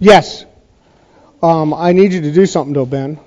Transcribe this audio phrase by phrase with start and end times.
[0.00, 0.46] Yes.
[1.42, 3.20] Um, I need you to do something though, Ben.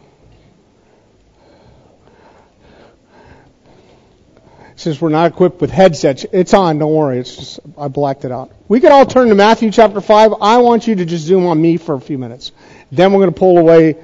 [4.75, 6.79] Since we're not equipped with headsets, it's on.
[6.79, 7.20] Don't worry.
[7.20, 8.51] It's just I blacked it out.
[8.67, 10.33] We can all turn to Matthew chapter five.
[10.41, 12.51] I want you to just zoom on me for a few minutes.
[12.92, 13.96] Then we're going to pull away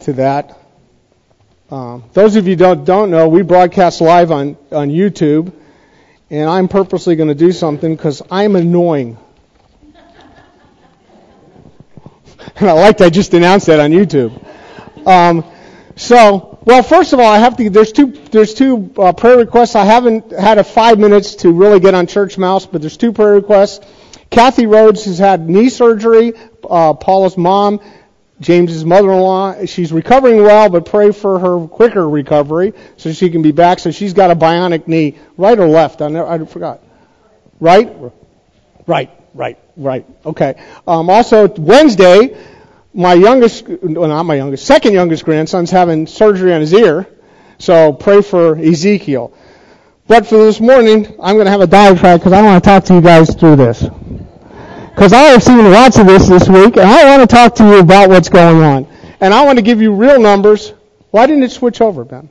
[0.00, 0.58] to that.
[1.70, 5.52] Um, those of you don't don't know, we broadcast live on on YouTube,
[6.30, 9.18] and I'm purposely going to do something because I'm annoying.
[12.56, 14.32] And I like I just announced that on YouTube.
[15.06, 15.44] Um,
[15.96, 17.70] so, well, first of all, I have to.
[17.70, 18.06] There's two.
[18.06, 19.74] There's two uh, prayer requests.
[19.76, 23.12] I haven't had a five minutes to really get on Church Mouse, but there's two
[23.12, 23.84] prayer requests.
[24.30, 26.32] Kathy Rhodes has had knee surgery.
[26.68, 27.80] Uh, Paula's mom,
[28.40, 33.52] James's mother-in-law, she's recovering well, but pray for her quicker recovery so she can be
[33.52, 33.78] back.
[33.78, 36.00] So she's got a bionic knee, right or left?
[36.00, 36.80] I, never, I forgot.
[37.60, 37.94] Right,
[38.86, 40.06] right, right, right.
[40.24, 40.62] Okay.
[40.86, 42.36] Um, also, Wednesday
[42.94, 47.08] my youngest, well, not my youngest, second youngest grandson's having surgery on his ear.
[47.58, 49.32] So pray for Ezekiel.
[50.06, 52.84] But for this morning, I'm going to have a diatribe because I want to talk
[52.84, 53.82] to you guys through this.
[54.90, 57.64] Because I have seen lots of this this week, and I want to talk to
[57.64, 58.86] you about what's going on.
[59.20, 60.74] And I want to give you real numbers.
[61.12, 62.28] Why didn't it switch over, Ben?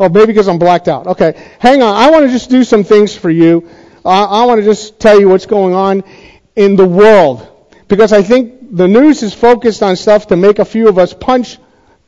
[0.00, 1.06] Oh, maybe because I'm blacked out.
[1.08, 1.94] Okay, hang on.
[1.94, 3.68] I want to just do some things for you.
[4.04, 6.04] Uh, I want to just tell you what's going on
[6.56, 7.48] in the world.
[7.88, 11.12] Because I think the news is focused on stuff to make a few of us
[11.12, 11.58] punch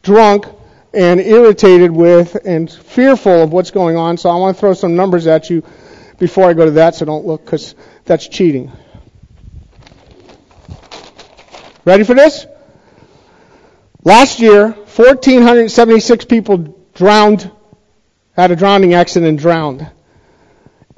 [0.02, 0.46] drunk
[0.94, 4.16] and irritated with and fearful of what's going on.
[4.16, 5.62] So I want to throw some numbers at you
[6.18, 8.72] before I go to that, so don't look because that's cheating.
[11.84, 12.46] Ready for this?
[14.02, 17.50] Last year, 1,476 people drowned,
[18.34, 19.86] had a drowning accident and drowned.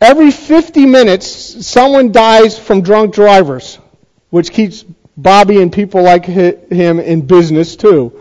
[0.00, 3.78] Every 50 minutes, someone dies from drunk drivers,
[4.30, 4.84] which keeps
[5.16, 8.20] Bobby and people like him in business too.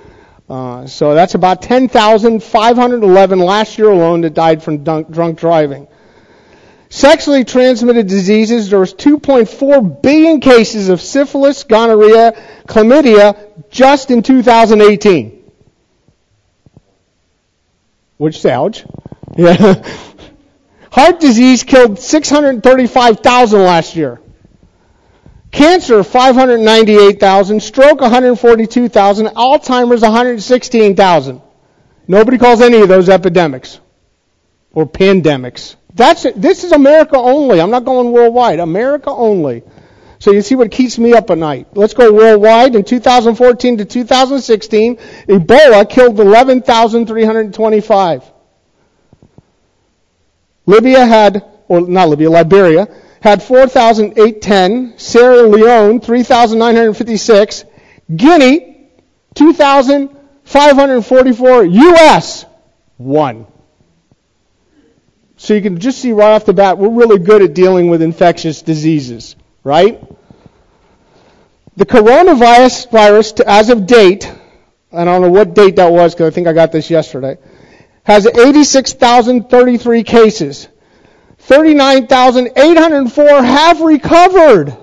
[0.50, 5.88] Uh, so that's about 10,511 last year alone that died from drunk, drunk driving.
[6.90, 12.32] Sexually transmitted diseases, there was 2.4 billion cases of syphilis, gonorrhea,
[12.66, 15.52] chlamydia just in 2018.
[18.18, 18.86] Which ouch.
[19.38, 19.84] Yeah.
[20.92, 24.22] Heart disease killed 635,000 last year.
[25.52, 27.62] Cancer, 598,000.
[27.62, 29.28] Stroke, 142,000.
[29.28, 31.42] Alzheimer's, 116,000.
[32.08, 33.80] Nobody calls any of those epidemics
[34.72, 35.76] or pandemics.
[35.94, 36.40] That's it.
[36.40, 37.60] This is America only.
[37.60, 38.60] I'm not going worldwide.
[38.60, 39.64] America only.
[40.20, 41.68] So you see what keeps me up at night.
[41.74, 42.76] Let's go worldwide.
[42.76, 44.98] In 2014 to 2016,
[45.28, 48.24] Ebola killed 11,325.
[50.68, 52.88] Libya had, or not Libya, Liberia,
[53.22, 54.94] had 4,810.
[54.98, 57.66] Sierra Leone, 3,956.
[58.16, 58.90] Guinea,
[59.34, 61.64] 2,544.
[61.64, 62.46] U.S.,
[62.98, 63.48] 1.
[65.38, 68.02] So you can just see right off the bat, we're really good at dealing with
[68.02, 70.04] infectious diseases, right?
[71.76, 74.32] The coronavirus virus, as of date,
[74.92, 77.38] I don't know what date that was because I think I got this yesterday,
[78.08, 80.68] has 86,033 cases.
[81.40, 84.78] 39,804 have recovered.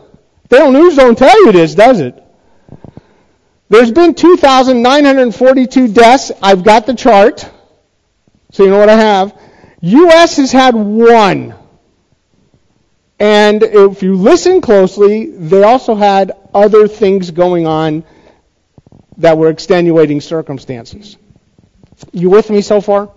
[0.51, 2.23] The news don't tell you this, does it?
[3.71, 6.33] There's been 2,942 deaths.
[6.43, 7.51] I've got the chart.
[8.53, 9.35] So you know what I have.
[9.81, 10.37] U.S.
[10.37, 11.55] has had one.
[13.19, 18.05] And if you listen closely, they also had other things going on
[19.17, 21.17] that were extenuating circumstances.
[22.13, 23.11] You with me so far?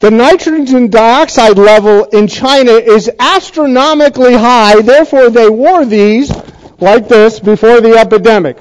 [0.00, 6.32] The nitrogen dioxide level in China is astronomically high, therefore they wore these
[6.80, 8.58] like this before the epidemic.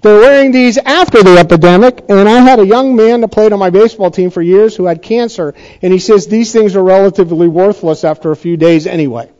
[0.00, 3.58] They're wearing these after the epidemic, and I had a young man that played on
[3.58, 5.52] my baseball team for years who had cancer,
[5.82, 9.30] and he says these things are relatively worthless after a few days anyway.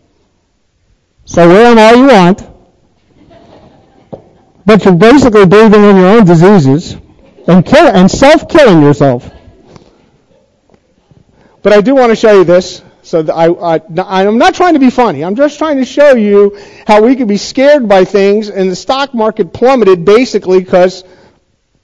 [1.25, 2.49] So wear them all you want,
[4.67, 6.96] but you're basically breathing in your own diseases
[7.46, 9.30] and, kill, and self-killing yourself.
[11.62, 12.82] But I do want to show you this.
[13.02, 15.24] So I, I, I'm not trying to be funny.
[15.24, 18.76] I'm just trying to show you how we could be scared by things, and the
[18.76, 21.04] stock market plummeted basically because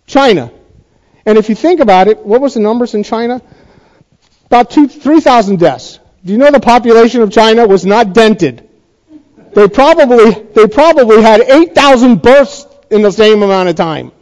[0.06, 0.52] China.
[1.26, 3.42] And if you think about it, what was the numbers in China?
[4.46, 5.98] About two, 3,000 deaths.
[6.24, 8.66] Do you know the population of China was not dented?
[9.54, 14.12] They probably, they probably had 8,000 births in the same amount of time.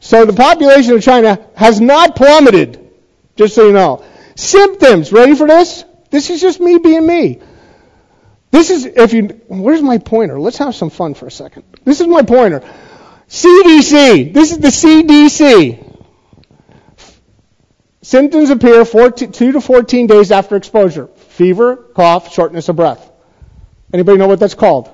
[0.00, 2.90] So the population of China has not plummeted,
[3.36, 4.04] just so you know.
[4.34, 5.12] Symptoms.
[5.12, 5.84] Ready for this?
[6.10, 7.40] This is just me being me.
[8.50, 10.40] This is, if you, where's my pointer?
[10.40, 11.64] Let's have some fun for a second.
[11.84, 12.60] This is my pointer.
[13.28, 14.34] CDC.
[14.34, 15.86] This is the CDC.
[18.02, 21.06] Symptoms appear 14, 2 to 14 days after exposure.
[21.06, 23.08] Fever, cough, shortness of breath.
[23.92, 24.90] Anybody know what that's called?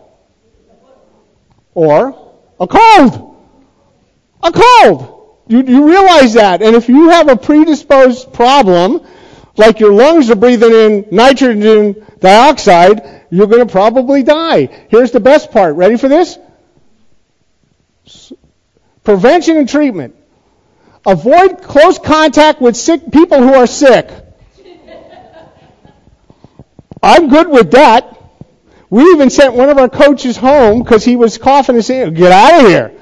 [1.73, 3.36] Or a cold.
[4.47, 5.43] A cold.
[5.49, 6.63] You, you realize that.
[6.63, 9.05] And if you have a predisposed problem,
[9.57, 14.87] like your lungs are breathing in nitrogen dioxide, you're going to probably die.
[14.89, 15.75] Here's the best part.
[15.75, 16.39] Ready for this?
[19.03, 20.15] Prevention and treatment.
[21.05, 24.11] Avoid close contact with sick people who are sick.
[27.03, 28.13] I'm good with that.
[28.91, 32.33] We even sent one of our coaches home because he was coughing and saying, "Get
[32.33, 32.96] out of here."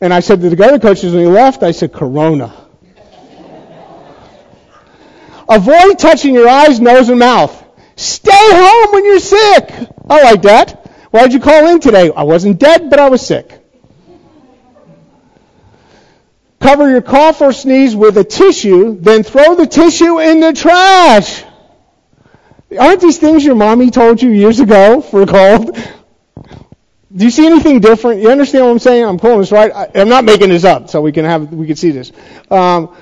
[0.00, 2.52] And I said to the other coaches when he left, I said, "Corona."
[5.48, 7.64] Avoid touching your eyes, nose, and mouth.
[7.96, 9.72] Stay home when you're sick.
[10.08, 10.86] I like that.
[11.10, 12.12] Why'd you call in today?
[12.14, 13.58] I wasn't dead, but I was sick.
[16.60, 21.44] Cover your cough or sneeze with a tissue, then throw the tissue in the trash.
[22.78, 25.76] Aren't these things your mommy told you years ago for a cold?
[27.14, 28.20] Do you see anything different?
[28.20, 29.04] You understand what I'm saying?
[29.04, 29.72] I'm pulling this right.
[29.74, 32.12] I, am not making this up, so we can have we can see this.
[32.50, 32.94] Um,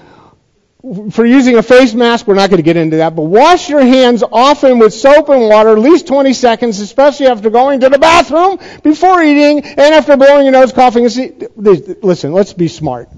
[1.11, 3.81] for using a face mask, we're not going to get into that, but wash your
[3.81, 7.99] hands often with soap and water, at least 20 seconds, especially after going to the
[7.99, 11.33] bathroom, before eating, and after blowing your nose, coughing, and see.
[11.57, 13.09] Listen, let's be smart.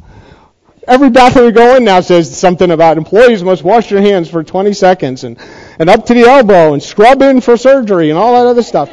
[0.86, 4.42] Every bathroom we go in now says something about employees must wash their hands for
[4.42, 5.36] 20 seconds and,
[5.78, 8.90] and up to the elbow and scrub in for surgery and all that other stuff.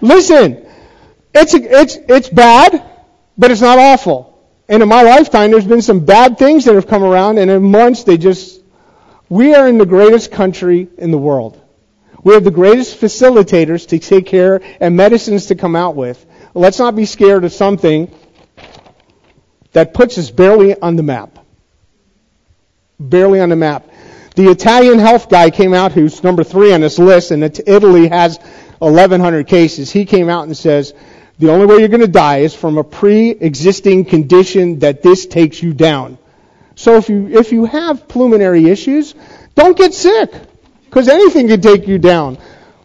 [0.00, 0.65] Listen,
[1.36, 2.82] it's, it's, it's bad,
[3.36, 4.36] but it's not awful.
[4.68, 7.62] And in my lifetime, there's been some bad things that have come around, and in
[7.62, 8.62] months they just.
[9.28, 11.60] We are in the greatest country in the world.
[12.22, 16.24] We have the greatest facilitators to take care and medicines to come out with.
[16.54, 18.12] Let's not be scared of something
[19.72, 21.38] that puts us barely on the map.
[22.98, 23.88] Barely on the map.
[24.36, 28.38] The Italian health guy came out, who's number three on this list, and Italy has
[28.78, 29.90] 1,100 cases.
[29.90, 30.94] He came out and says,
[31.38, 35.62] the only way you're going to die is from a pre-existing condition that this takes
[35.62, 36.18] you down.
[36.74, 39.14] So if you, if you have pulmonary issues,
[39.54, 40.32] don't get sick,
[40.84, 42.38] because anything can take you down.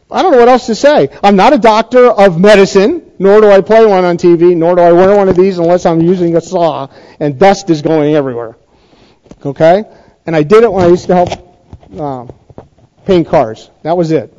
[0.10, 1.10] I don't know what else to say.
[1.24, 4.82] I'm not a doctor of medicine, nor do I play one on TV, nor do
[4.82, 6.90] I wear one of these unless I'm using a saw
[7.20, 8.58] and dust is going everywhere.
[9.46, 9.86] Okay?
[10.26, 11.58] And I did it when I used to help
[11.98, 12.28] uh,
[13.06, 13.70] paint cars.
[13.84, 14.38] That was it.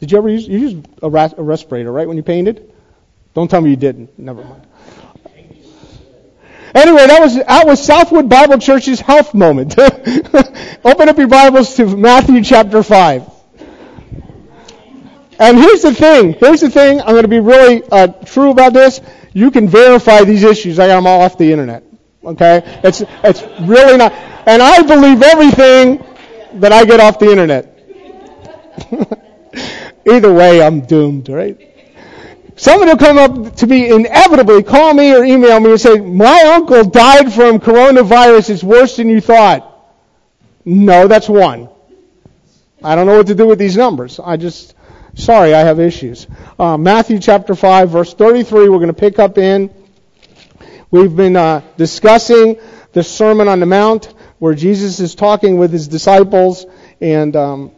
[0.00, 2.71] Did you ever use, you used a, a respirator, right, when you painted?
[3.34, 4.18] Don't tell me you didn't.
[4.18, 4.66] Never mind.
[6.74, 9.78] Anyway, that was that was Southwood Bible Church's health moment.
[10.84, 13.28] Open up your Bibles to Matthew chapter five.
[15.38, 16.34] And here's the thing.
[16.34, 17.00] Here's the thing.
[17.00, 19.00] I'm going to be really uh, true about this.
[19.32, 20.78] You can verify these issues.
[20.78, 21.84] I got them all off the internet.
[22.24, 22.62] Okay?
[22.84, 24.12] It's it's really not.
[24.46, 26.04] And I believe everything
[26.60, 27.68] that I get off the internet.
[30.10, 31.71] Either way, I'm doomed, right?
[32.62, 36.42] Someone will come up to me inevitably, call me or email me and say, My
[36.54, 38.50] uncle died from coronavirus.
[38.50, 39.68] It's worse than you thought.
[40.64, 41.68] No, that's one.
[42.80, 44.20] I don't know what to do with these numbers.
[44.20, 44.76] I just,
[45.16, 46.28] sorry, I have issues.
[46.56, 49.68] Uh, Matthew chapter 5, verse 33, we're going to pick up in.
[50.92, 52.60] We've been uh, discussing
[52.92, 56.64] the Sermon on the Mount where Jesus is talking with his disciples,
[57.00, 57.72] and um,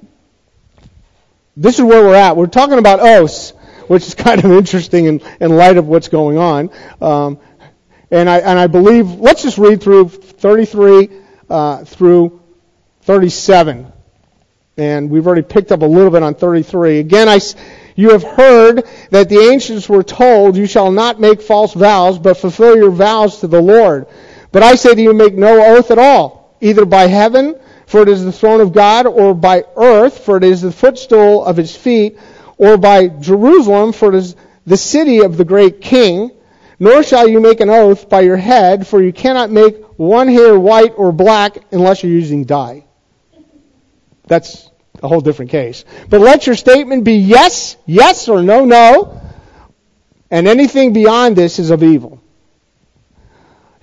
[1.57, 2.37] this is where we're at.
[2.37, 3.53] We're talking about oaths
[3.88, 6.71] which is kind of interesting in, in light of what's going on.
[7.00, 7.38] Um,
[8.11, 11.11] and I and I believe let's just read through 33
[11.49, 12.41] uh, through
[13.03, 13.93] 37,
[14.76, 17.00] and we've already picked up a little bit on 33.
[17.00, 17.41] Again, I.
[17.97, 22.37] You have heard that the ancients were told, You shall not make false vows, but
[22.37, 24.07] fulfill your vows to the Lord.
[24.50, 28.09] But I say to you, make no oath at all, either by heaven, for it
[28.09, 31.75] is the throne of God, or by earth, for it is the footstool of his
[31.75, 32.19] feet,
[32.58, 36.30] or by Jerusalem, for it is the city of the great king.
[36.80, 40.58] Nor shall you make an oath by your head, for you cannot make one hair
[40.58, 42.84] white or black unless you're using dye.
[44.26, 44.70] That's
[45.02, 45.84] a whole different case.
[46.08, 49.20] But let your statement be yes, yes, or no, no.
[50.30, 52.20] And anything beyond this is of evil.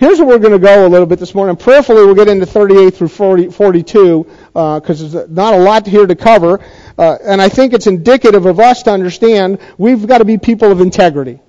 [0.02, 1.56] Here's where we're going to go a little bit this morning.
[1.56, 4.56] Prayerfully, we'll get into 38 through 40, 42 because
[5.04, 6.60] uh, there's not a lot here to cover.
[6.98, 10.72] Uh, and I think it's indicative of us to understand we've got to be people
[10.72, 11.40] of integrity.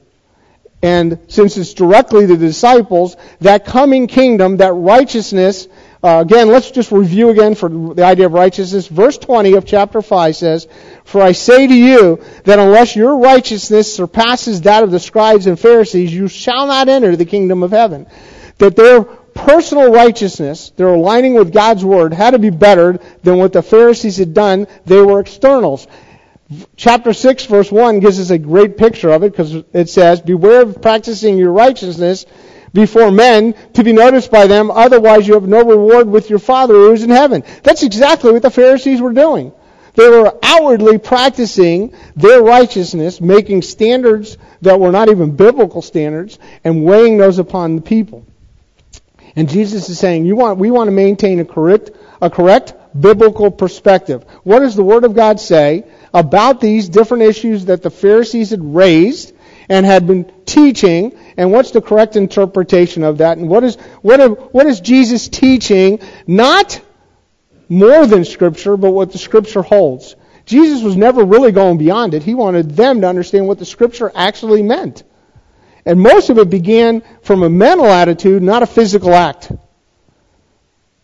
[0.82, 5.66] And since it's directly the disciples, that coming kingdom, that righteousness,
[6.02, 8.86] uh, again, let's just review again for the idea of righteousness.
[8.86, 10.68] Verse 20 of chapter 5 says,
[11.04, 15.58] For I say to you that unless your righteousness surpasses that of the scribes and
[15.58, 18.06] Pharisees, you shall not enter the kingdom of heaven.
[18.62, 23.52] That their personal righteousness, their aligning with God's word, had to be better than what
[23.52, 24.68] the Pharisees had done.
[24.86, 25.88] They were externals.
[26.76, 30.62] Chapter 6, verse 1 gives us a great picture of it because it says, Beware
[30.62, 32.24] of practicing your righteousness
[32.72, 36.74] before men to be noticed by them, otherwise you have no reward with your Father
[36.74, 37.42] who is in heaven.
[37.64, 39.50] That's exactly what the Pharisees were doing.
[39.94, 46.84] They were outwardly practicing their righteousness, making standards that were not even biblical standards, and
[46.84, 48.24] weighing those upon the people.
[49.34, 53.50] And Jesus is saying, you want, we want to maintain a correct, a correct biblical
[53.50, 54.24] perspective.
[54.42, 58.62] What does the Word of God say about these different issues that the Pharisees had
[58.62, 59.34] raised
[59.68, 63.38] and had been teaching, and what's the correct interpretation of that?
[63.38, 66.00] And what is, what, is Jesus teaching?
[66.26, 66.80] Not
[67.68, 70.14] more than Scripture, but what the Scripture holds.
[70.44, 72.22] Jesus was never really going beyond it.
[72.22, 75.04] He wanted them to understand what the Scripture actually meant.
[75.84, 79.50] And most of it began from a mental attitude, not a physical act.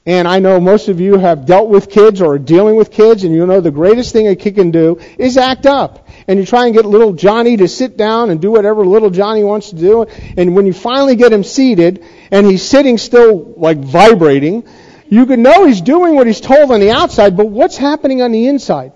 [0.06, 3.24] And I know most of you have dealt with kids or are dealing with kids,
[3.24, 6.08] and you know the greatest thing a kid can do is act up.
[6.26, 9.44] And you try and get little Johnny to sit down and do whatever little Johnny
[9.44, 10.04] wants to do.
[10.04, 14.64] And when you finally get him seated, and he's sitting still like vibrating,
[15.10, 18.32] you can know he's doing what he's told on the outside, but what's happening on
[18.32, 18.92] the inside?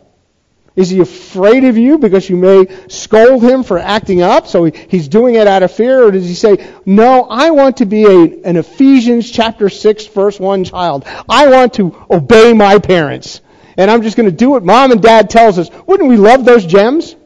[0.74, 5.06] Is he afraid of you because you may scold him for acting up, so he's
[5.08, 6.04] doing it out of fear?
[6.04, 10.40] Or does he say, No, I want to be a, an Ephesians chapter 6, verse
[10.40, 11.04] 1 child.
[11.28, 13.42] I want to obey my parents.
[13.76, 15.70] And I'm just going to do what mom and dad tells us.
[15.86, 17.16] Wouldn't we love those gems?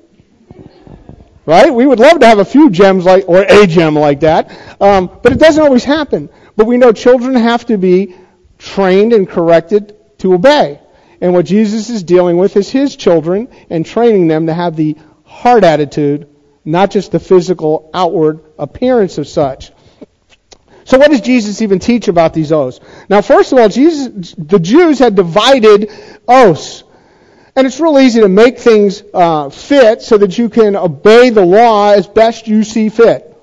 [1.44, 1.72] Right?
[1.72, 4.50] We would love to have a few gems like, or a gem like that.
[4.80, 6.28] Um, but it doesn't always happen.
[6.56, 8.16] But we know children have to be
[8.58, 10.80] trained and corrected to obey.
[11.20, 14.96] And what Jesus is dealing with is his children and training them to have the
[15.25, 16.28] heart attitude,
[16.64, 19.73] not just the physical outward appearance of such.
[20.85, 22.78] So what does Jesus even teach about these oaths?
[23.08, 25.90] Now, first of all, Jesus, the Jews had divided
[26.28, 26.85] oaths.
[27.56, 31.44] And it's real easy to make things uh, fit so that you can obey the
[31.44, 33.35] law as best you see fit.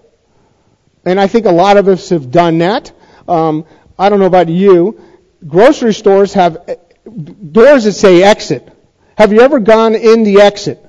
[1.04, 2.94] And I think a lot of us have done that.
[3.28, 3.66] Um,
[4.00, 5.02] I don't know about you.
[5.46, 6.58] Grocery stores have
[7.14, 8.68] doors that say exit.
[9.18, 10.84] Have you ever gone in the exit?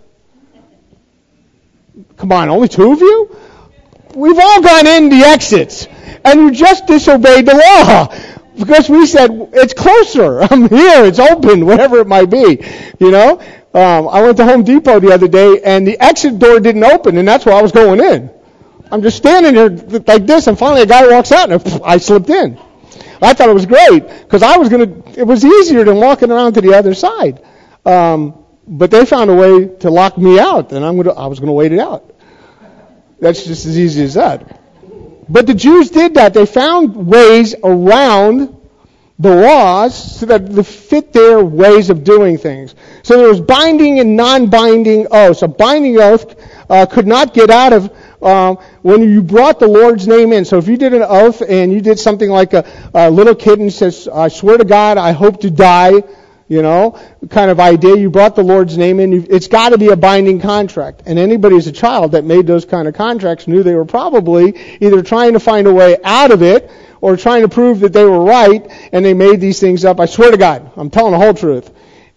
[2.17, 3.37] Come on, only two of you?
[4.15, 5.87] We've all gone in the exits.
[6.25, 8.15] And you just disobeyed the law.
[8.57, 10.41] Because we said, it's closer.
[10.51, 11.05] I'm here.
[11.05, 12.65] It's open, whatever it might be.
[12.99, 13.41] You know?
[13.75, 17.19] Um, I went to Home Depot the other day and the exit door didn't open
[17.19, 18.31] and that's where I was going in.
[18.93, 19.71] I'm just standing there
[20.07, 22.57] like this and finally a guy walks out and I slipped in.
[23.23, 25.21] I thought it was great because I was going to.
[25.21, 27.43] It was easier than walking around to the other side.
[27.85, 31.39] Um, but they found a way to lock me out, and I'm to, I was
[31.39, 32.15] going to wait it out.
[33.21, 34.61] That's just as easy as that.
[35.29, 36.35] But the Jews did that.
[36.35, 38.61] They found ways around
[39.19, 42.75] the laws so that they fit their ways of doing things.
[43.03, 45.43] So there was binding and non-binding oaths.
[45.43, 46.35] A binding oath
[46.69, 47.95] uh, could not get out of
[48.25, 50.45] um, when you brought the Lord's name in.
[50.45, 52.65] So if you did an oath and you did something like a,
[52.95, 56.03] a little kid and says, I swear to God, I hope to die,
[56.49, 56.99] you know,
[57.31, 60.41] kind of idea, you brought the Lord's name in, it's got to be a binding
[60.41, 61.03] contract.
[61.07, 64.59] And anybody as a child that made those kind of contracts knew they were probably
[64.81, 68.05] either trying to find a way out of it or trying to prove that they
[68.05, 70.01] were right, and they made these things up.
[70.01, 71.71] I swear to God, I'm telling the whole truth.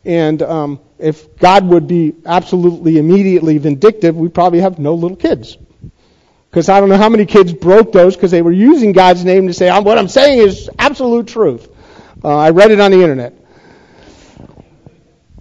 [0.05, 5.57] And um, if God would be absolutely immediately vindictive, we'd probably have no little kids.
[6.49, 9.47] Because I don't know how many kids broke those because they were using God's name
[9.47, 11.69] to say, what I'm saying is absolute truth.
[12.23, 13.33] Uh, I read it on the internet.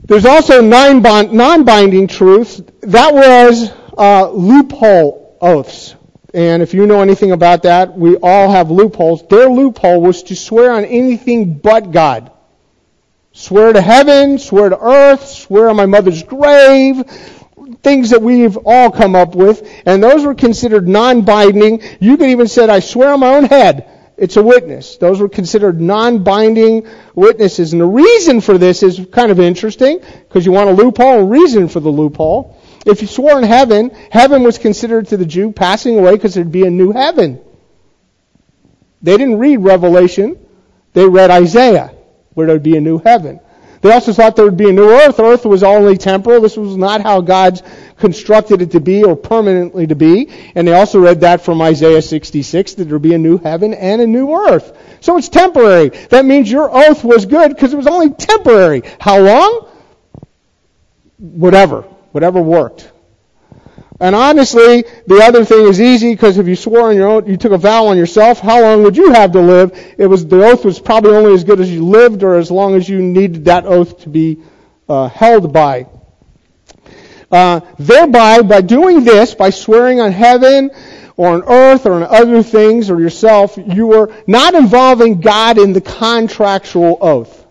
[0.05, 2.61] There's also non-binding truths.
[2.83, 5.95] That was uh, loophole oaths.
[6.35, 9.27] And if you know anything about that, we all have loopholes.
[9.27, 12.31] Their loophole was to swear on anything but God.
[13.33, 17.03] Swear to heaven, swear to earth, swear on my mother's grave,
[17.87, 21.81] things that we've all come up with, and those were considered non-binding.
[22.01, 24.97] You could even say, I swear on my own head, it's a witness.
[24.97, 27.73] Those were considered non-binding witnesses.
[27.73, 31.25] And the reason for this is kind of interesting, because you want a loophole, a
[31.25, 32.61] reason for the loophole.
[32.85, 36.51] If you swore in heaven, heaven was considered to the Jew passing away because there'd
[36.51, 37.41] be a new heaven.
[39.01, 40.45] They didn't read Revelation.
[40.93, 41.95] They read Isaiah,
[42.35, 43.39] where there'd be a new heaven.
[43.81, 45.19] They also thought there would be a new earth.
[45.21, 46.41] Earth was only temporal.
[46.41, 47.63] This was not how God's
[47.99, 50.31] constructed it to be or permanently to be.
[50.55, 53.75] And they also read that from Isaiah 66 that there would be a new heaven
[53.75, 54.77] and a new earth.
[55.01, 55.91] So it's temporary.
[56.11, 58.83] That means your oath was good because it was only temporary.
[59.01, 59.69] How long?
[61.19, 62.91] whatever, whatever worked.
[63.99, 67.37] And honestly, the other thing is easy because if you swore on your own, you
[67.39, 69.73] took a vow on yourself, how long would you have to live?
[69.97, 72.75] It was the oath was probably only as good as you lived, or as long
[72.75, 74.43] as you needed that oath to be
[74.89, 75.87] uh, held by.
[77.31, 80.71] Uh, thereby, by doing this, by swearing on heaven
[81.17, 85.73] or on earth or on other things or yourself, you are not involving God in
[85.73, 87.47] the contractual oath.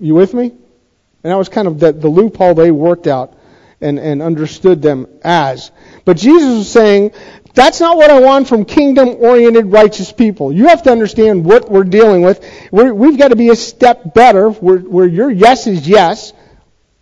[0.00, 0.46] You with me?
[0.46, 3.39] And that was kind of the, the loophole they worked out
[3.80, 5.70] and, and understood them as.
[6.04, 7.12] But Jesus was saying,
[7.54, 10.52] that's not what I want from kingdom-oriented righteous people.
[10.52, 12.44] You have to understand what we're dealing with.
[12.70, 16.32] we have got to be a step better where, where your yes is yes.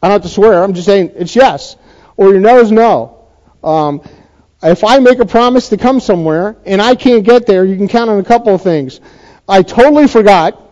[0.03, 0.63] I don't have to swear.
[0.63, 1.77] I'm just saying it's yes.
[2.17, 3.29] Or your no is no.
[3.63, 4.03] Um,
[4.63, 7.89] if I make a promise to come somewhere and I can't get there, you can
[7.89, 9.01] count on a couple of things.
[9.49, 10.68] I totally forgot.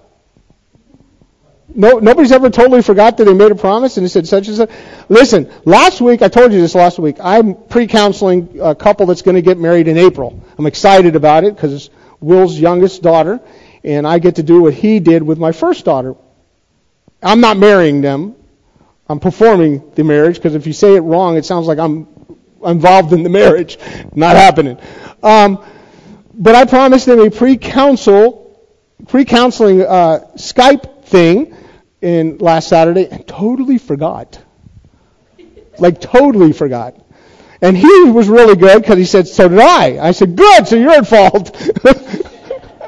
[1.75, 4.57] No, nobody's ever totally forgot that they made a promise and they said such and
[4.57, 4.71] such.
[5.09, 9.35] Listen, last week, I told you this last week, I'm pre-counseling a couple that's going
[9.35, 10.43] to get married in April.
[10.59, 13.41] I'm excited about it because it's Will's youngest daughter,
[13.85, 16.15] and I get to do what he did with my first daughter.
[17.23, 18.37] I'm not marrying them.
[19.09, 22.09] I'm performing the marriage because if you say it wrong, it sounds like I'm
[22.65, 23.79] involved in the marriage.
[24.15, 24.79] Not happening.
[25.23, 25.65] Um,
[26.35, 28.61] but I promised them a pre-counsel,
[29.07, 31.57] pre-counseling uh, Skype thing
[32.01, 34.43] in last Saturday and totally forgot.
[35.79, 36.95] Like totally forgot.
[37.63, 39.99] And he was really good because he said, so did I.
[39.99, 41.57] I said, good, so you're at fault.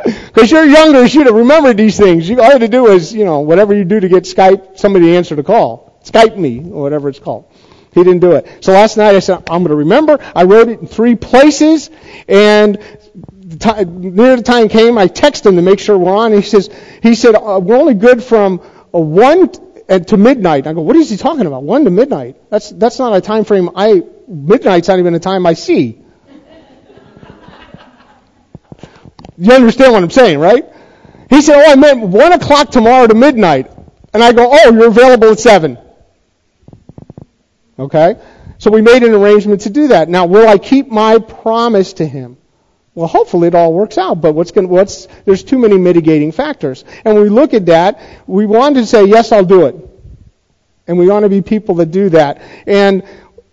[0.04, 2.28] Because you're younger, you should have remembered these things.
[2.28, 4.78] You, all you had to do is, you know, whatever you do to get Skype,
[4.78, 5.98] somebody to answer the call.
[6.04, 7.50] Skype me, or whatever it's called.
[7.92, 8.64] He didn't do it.
[8.64, 10.18] So last night I said, I'm going to remember.
[10.34, 11.90] I wrote it in three places,
[12.28, 12.78] and
[13.48, 16.32] near the time came, I texted him to make sure we're on.
[16.32, 16.68] He says,
[17.02, 18.60] he said, uh, we're only good from
[18.92, 19.50] a one
[19.88, 20.66] to midnight.
[20.66, 21.62] I go, what is he talking about?
[21.62, 22.36] One to midnight?
[22.50, 23.70] That's that's not a time frame.
[23.74, 26.02] I midnight's not even a time I see.
[29.38, 30.64] you understand what I'm saying, right?
[31.30, 33.70] He said, oh, I meant one o'clock tomorrow to midnight.
[34.12, 35.78] And I go, oh, you're available at seven.
[37.78, 38.16] Okay?
[38.58, 40.08] So we made an arrangement to do that.
[40.08, 42.38] Now, will I keep my promise to him?
[42.98, 46.84] Well, hopefully it all works out, but what's going what's there's too many mitigating factors.
[47.04, 49.76] And when we look at that, we want to say, yes, I'll do it.
[50.88, 52.42] And we want to be people that do that.
[52.66, 53.04] And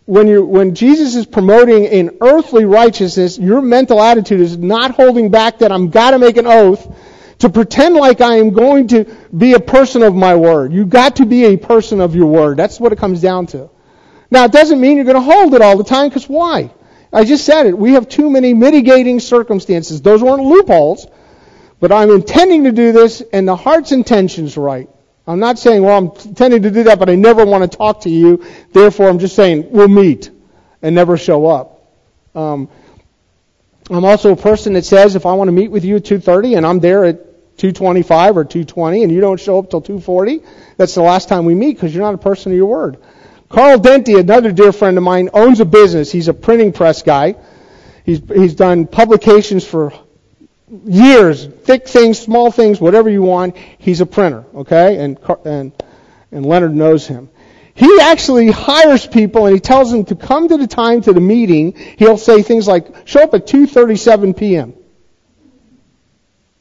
[0.06, 5.30] when you when Jesus is promoting an earthly righteousness, your mental attitude is not holding
[5.30, 6.92] back that I'm got to make an oath
[7.38, 9.06] to pretend like I am going to
[9.38, 10.74] be a person of my word.
[10.74, 12.58] You've got to be a person of your word.
[12.58, 13.70] That's what it comes down to.
[14.32, 16.72] Now, it doesn't mean you're going to hold it all the time, because why?
[17.16, 17.78] I just said it.
[17.78, 20.02] We have too many mitigating circumstances.
[20.02, 21.08] Those weren't loopholes,
[21.80, 24.90] but I'm intending to do this, and the heart's intention's right.
[25.26, 28.02] I'm not saying, well, I'm intending to do that, but I never want to talk
[28.02, 28.46] to you.
[28.74, 30.30] Therefore, I'm just saying we'll meet
[30.82, 31.90] and never show up.
[32.36, 32.68] Um,
[33.90, 36.58] I'm also a person that says if I want to meet with you at 2:30
[36.58, 40.42] and I'm there at 2:25 or 2:20 and you don't show up till 2:40,
[40.76, 42.98] that's the last time we meet because you're not a person of your word.
[43.50, 46.12] Carl Denti, another dear friend of mine, owns a business.
[46.12, 47.36] He's a printing press guy.
[48.04, 49.94] He's, he's done publications for
[50.86, 53.56] years, thick things, small things, whatever you want.
[53.58, 54.98] He's a printer, okay?
[54.98, 55.72] And, and,
[56.32, 57.30] and Leonard knows him.
[57.74, 61.20] He actually hires people and he tells them to come to the time to the
[61.20, 61.74] meeting.
[61.98, 64.74] He'll say things like, show up at 2.37 p.m.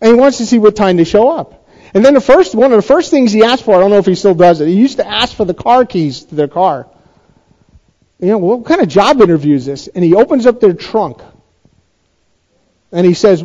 [0.01, 1.63] And he wants to see what time they show up.
[1.94, 3.98] And then the first one of the first things he asked for, I don't know
[3.98, 4.66] if he still does it.
[4.66, 6.88] He used to ask for the car keys to their car.
[8.18, 9.87] You know, what kind of job interview is this?
[9.87, 11.22] And he opens up their trunk.
[12.90, 13.44] And he says,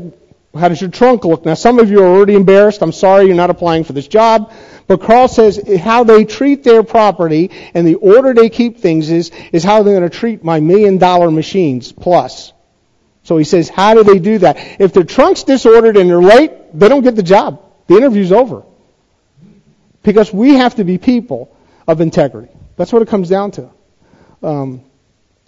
[0.58, 1.46] How does your trunk look?
[1.46, 2.82] Now, some of you are already embarrassed.
[2.82, 4.52] I'm sorry you're not applying for this job.
[4.88, 9.30] But Carl says how they treat their property and the order they keep things is,
[9.52, 12.52] is how they're going to treat my million dollar machines plus.
[13.22, 14.58] So he says, How do they do that?
[14.80, 17.69] If their trunk's disordered and they're late, they don't get the job.
[17.90, 18.64] The interview's over.
[20.04, 22.54] Because we have to be people of integrity.
[22.78, 23.70] That's what it comes down to.
[24.44, 24.84] Um,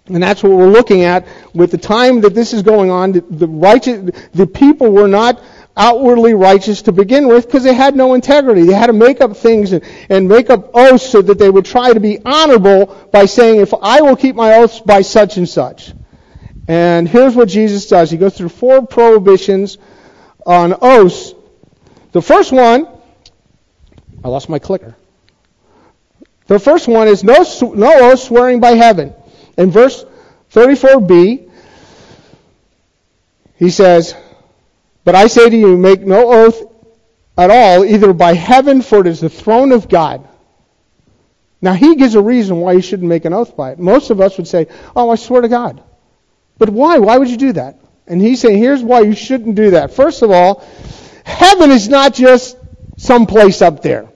[0.06, 3.12] and that's what we're looking at with the time that this is going on.
[3.12, 5.40] The, the, righteous, the people were not
[5.76, 8.64] outwardly righteous to begin with because they had no integrity.
[8.64, 11.64] They had to make up things and, and make up oaths so that they would
[11.64, 15.48] try to be honorable by saying, if I will keep my oaths by such and
[15.48, 15.92] such.
[16.66, 18.10] And here's what Jesus does.
[18.10, 19.78] He goes through four prohibitions
[20.44, 21.34] on oaths
[22.12, 22.86] the first one,
[24.22, 24.94] I lost my clicker.
[26.46, 27.44] The first one is no,
[27.74, 29.14] no oath swearing by heaven.
[29.56, 30.04] In verse
[30.52, 31.50] 34b,
[33.56, 34.14] he says,
[35.04, 36.62] But I say to you, make no oath
[37.38, 40.28] at all, either by heaven, for it is the throne of God.
[41.60, 43.78] Now, he gives a reason why you shouldn't make an oath by it.
[43.78, 45.82] Most of us would say, oh, I swear to God.
[46.58, 46.98] But why?
[46.98, 47.78] Why would you do that?
[48.06, 49.94] And he's saying, here's why you shouldn't do that.
[49.94, 50.66] First of all,
[51.24, 52.56] heaven is not just
[52.96, 54.08] some place up there.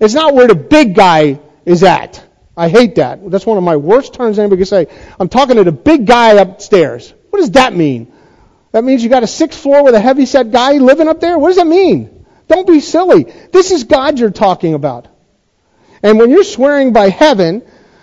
[0.00, 2.22] It's not where the big guy is at.
[2.56, 3.30] I hate that.
[3.30, 4.86] That's one of my worst terms anybody can say.
[5.18, 7.12] I'm talking to the big guy upstairs.
[7.30, 8.12] What does that mean?
[8.72, 11.38] That means you got a sixth floor with a heavy set guy living up there?
[11.38, 12.26] What does that mean?
[12.48, 13.24] Don't be silly.
[13.52, 15.08] This is God you're talking about.
[16.02, 17.62] And when you're swearing by heaven,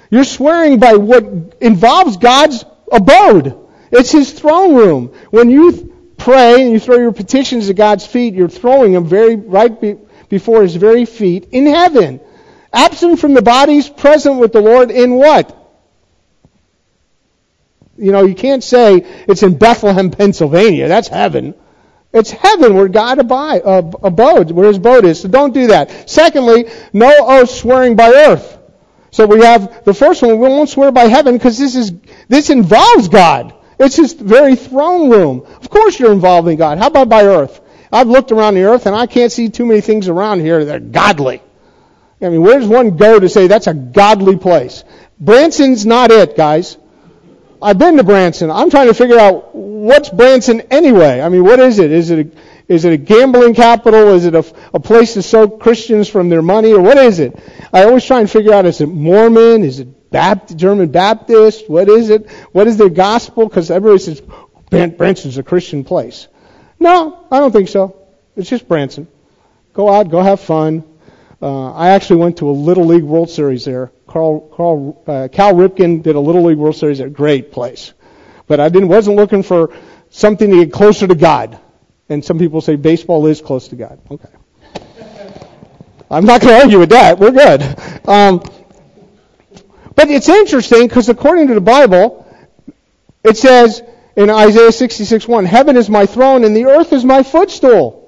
[0.10, 1.24] you're swearing by what
[1.62, 3.58] involves God's abode.
[3.92, 5.14] It's His throne room.
[5.30, 5.92] When you
[6.22, 9.98] pray and you throw your petitions at God's feet, you're throwing them very right be,
[10.30, 12.22] before His very feet in heaven.
[12.72, 15.58] Absent from the bodies, present with the Lord in what?
[17.98, 20.88] You know, you can't say it's in Bethlehem, Pennsylvania.
[20.88, 21.54] That's heaven.
[22.14, 25.22] It's heaven where God abide, uh, abode, where his abode is.
[25.22, 26.10] So don't do that.
[26.10, 28.58] Secondly, no oath swearing by earth.
[29.12, 31.94] So we have the first one, we won't swear by heaven because this is,
[32.28, 33.54] this involves God.
[33.82, 35.46] It's his very throne room.
[35.46, 36.78] Of course you're involving God.
[36.78, 37.60] How about by earth?
[37.92, 40.76] I've looked around the earth and I can't see too many things around here that
[40.76, 41.42] are godly.
[42.22, 44.84] I mean, where does one go to say that's a godly place?
[45.20, 46.78] Branson's not it, guys.
[47.62, 48.52] I've been to Branson.
[48.52, 51.22] I'm trying to figure out what's Branson anyway.
[51.22, 51.92] I mean, what is it?
[51.92, 54.10] Is it a, is it a gambling capital?
[54.10, 57.38] Is it a, a place to soak Christians from their money, or what is it?
[57.74, 59.64] I always try and figure out: is it Mormon?
[59.64, 61.70] Is it Baptist, German Baptist?
[61.70, 62.30] What is it?
[62.52, 63.48] What is their gospel?
[63.48, 64.22] Because everybody says
[64.70, 66.28] Branson's a Christian place.
[66.80, 67.98] No, I don't think so.
[68.36, 69.08] It's just Branson.
[69.74, 70.84] Go out, go have fun.
[71.42, 75.54] Uh, I actually went to a Little League World Series there Carl, Carl uh, Cal
[75.54, 77.94] Ripken did a Little League World Series at great place.
[78.46, 79.74] But I didn't, wasn't looking for
[80.10, 81.58] something to get closer to God.
[82.10, 84.02] And some people say baseball is close to God.
[84.12, 84.28] Okay.
[86.12, 87.20] I'm not going to argue with that.
[87.20, 87.64] We're good.
[88.06, 88.44] Um,
[89.96, 92.26] but it's interesting because according to the Bible,
[93.24, 93.82] it says
[94.16, 98.02] in Isaiah 66 1, "Heaven is my throne and the earth is my footstool."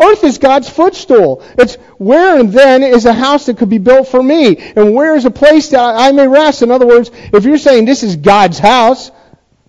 [0.00, 1.42] Earth is God's footstool.
[1.58, 5.16] It's where and then is a house that could be built for me, and where
[5.16, 6.62] is a place that I may rest.
[6.62, 9.10] In other words, if you're saying this is God's house,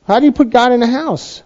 [0.05, 1.41] how do you put God in a house?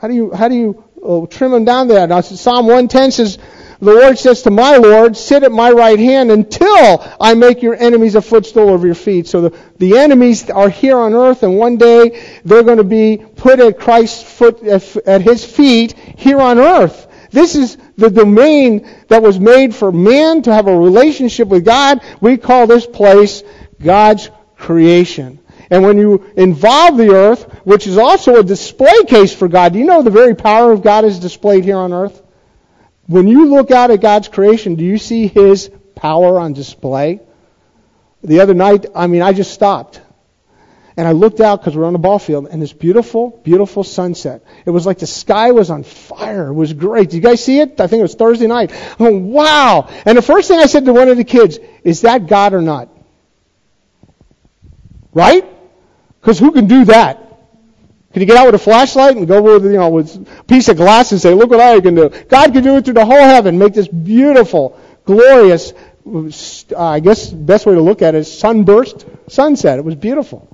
[0.00, 2.06] How do you how do you oh, trim him down there?
[2.06, 3.38] Now, Psalm 110 says,
[3.80, 7.74] "The Lord says to my Lord, sit at my right hand until I make your
[7.74, 11.56] enemies a footstool of your feet." So the, the enemies are here on earth, and
[11.56, 16.58] one day they're going to be put at Christ's foot at His feet here on
[16.58, 17.06] earth.
[17.30, 22.00] This is the domain that was made for man to have a relationship with God.
[22.20, 23.42] We call this place
[23.82, 25.38] God's creation.
[25.70, 29.78] And when you involve the earth, which is also a display case for God, do
[29.78, 32.20] you know the very power of God is displayed here on earth?
[33.10, 37.18] When you look out at God's creation, do you see His power on display?
[38.22, 40.00] The other night, I mean, I just stopped.
[40.96, 44.44] And I looked out because we're on the ball field, and this beautiful, beautiful sunset.
[44.64, 46.46] It was like the sky was on fire.
[46.46, 47.10] It was great.
[47.10, 47.80] Did you guys see it?
[47.80, 48.70] I think it was Thursday night.
[48.72, 49.88] I Oh, wow.
[50.06, 52.62] And the first thing I said to one of the kids, is that God or
[52.62, 52.90] not?
[55.12, 55.44] Right?
[56.20, 57.29] Because who can do that?
[58.12, 60.68] Can you get out with a flashlight and go with, you know, with a piece
[60.68, 62.08] of glass and say, look what I can do?
[62.08, 65.72] God can do it through the whole heaven, make this beautiful, glorious,
[66.04, 69.78] uh, I guess the best way to look at it is sunburst sunset.
[69.78, 70.48] It was beautiful.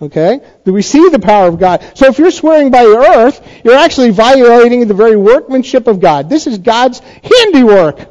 [0.00, 0.40] Okay?
[0.64, 1.84] Do we see the power of God?
[1.94, 6.30] So if you're swearing by your earth, you're actually violating the very workmanship of God.
[6.30, 8.08] This is God's handiwork.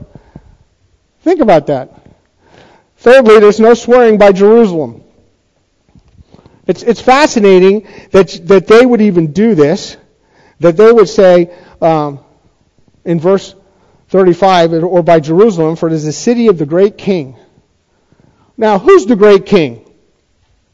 [1.21, 2.05] Think about that.
[2.97, 5.03] Thirdly, there's no swearing by Jerusalem.
[6.69, 9.97] It's, it's fascinating that, that they would even do this,
[10.60, 11.51] that they would say
[11.82, 12.19] um,
[13.03, 13.55] in verse
[14.10, 17.36] 35, or by Jerusalem, for it is the city of the great king.
[18.55, 19.84] Now, who's the great king?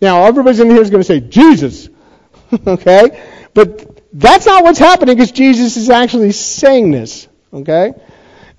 [0.01, 1.87] Now, everybody's in here is going to say, Jesus.
[2.67, 3.23] okay?
[3.53, 7.29] But that's not what's happening because Jesus is actually saying this.
[7.53, 7.93] Okay?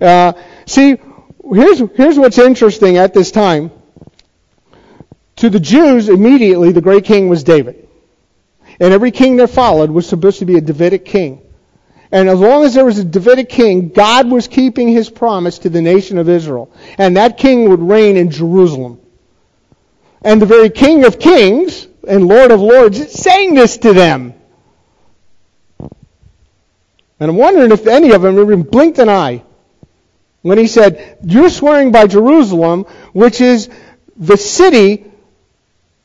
[0.01, 0.33] Uh,
[0.65, 0.97] see,
[1.53, 3.69] here's, here's what's interesting at this time.
[5.37, 7.87] To the Jews, immediately, the great king was David.
[8.79, 11.41] And every king that followed was supposed to be a Davidic king.
[12.11, 15.69] And as long as there was a Davidic king, God was keeping his promise to
[15.69, 16.71] the nation of Israel.
[16.97, 18.99] And that king would reign in Jerusalem.
[20.21, 24.33] And the very King of Kings and Lord of Lords is saying this to them.
[27.19, 29.43] And I'm wondering if any of them even blinked an eye
[30.41, 33.69] when he said, You're swearing by Jerusalem, which is
[34.15, 35.11] the city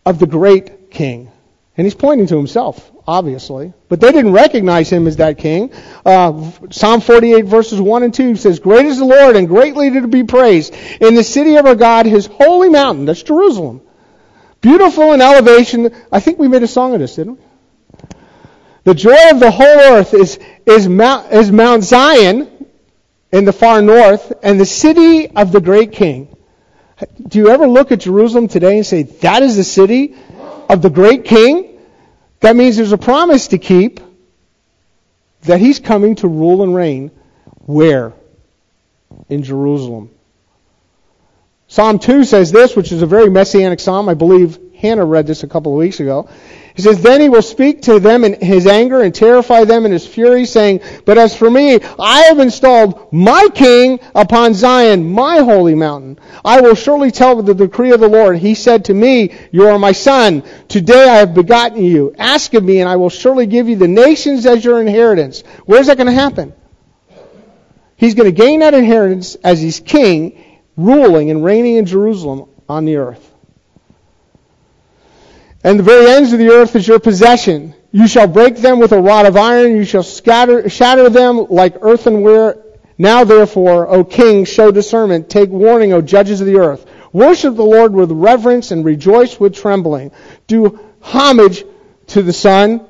[0.05, 1.31] of the great king.
[1.77, 3.73] And he's pointing to himself, obviously.
[3.89, 5.73] But they didn't recognize him as that king.
[6.05, 10.07] Uh, Psalm 48 verses 1 and 2 says, Great is the Lord and greatly to
[10.07, 13.07] be praised in the city of our God, his holy mountain.
[13.07, 13.81] That's Jerusalem.
[14.61, 15.95] Beautiful in elevation.
[16.13, 17.45] I think we made a song of this, didn't we?
[18.85, 22.67] The joy of the whole earth is, is, Mount, is Mount Zion
[23.33, 26.32] in the far north and the city of the great king.
[27.29, 30.15] Do you ever look at Jerusalem today and say, that is the city
[30.69, 31.79] of the great king?
[32.41, 34.01] That means there's a promise to keep
[35.43, 37.11] that he's coming to rule and reign.
[37.67, 38.13] Where?
[39.29, 40.11] In Jerusalem.
[41.69, 44.09] Psalm 2 says this, which is a very messianic psalm.
[44.09, 46.29] I believe Hannah read this a couple of weeks ago.
[46.75, 49.93] He says, Then he will speak to them in his anger and terrify them in
[49.93, 55.39] his fury, saying, But as for me, I have installed my king upon Zion, my
[55.39, 56.19] holy mountain.
[56.45, 58.39] I will surely tell the decree of the Lord.
[58.39, 60.43] He said to me, You are my son.
[60.69, 62.15] Today I have begotten you.
[62.19, 65.43] Ask of me, and I will surely give you the nations as your inheritance.
[65.67, 66.55] Where's that going to happen?
[67.97, 70.43] He's going to gain that inheritance as he's king,
[70.77, 73.32] ruling and reigning in Jerusalem on the earth.
[75.65, 77.75] And the very ends of the earth is your possession.
[77.93, 79.77] You shall break them with a rod of iron.
[79.77, 82.59] You shall scatter, shatter them like earthenware.
[82.99, 85.29] Now therefore, O king, show discernment.
[85.29, 86.87] Take warning, O judges of the earth.
[87.13, 90.11] Worship the Lord with reverence and rejoice with trembling.
[90.47, 91.65] Do homage
[92.09, 92.87] to the Son,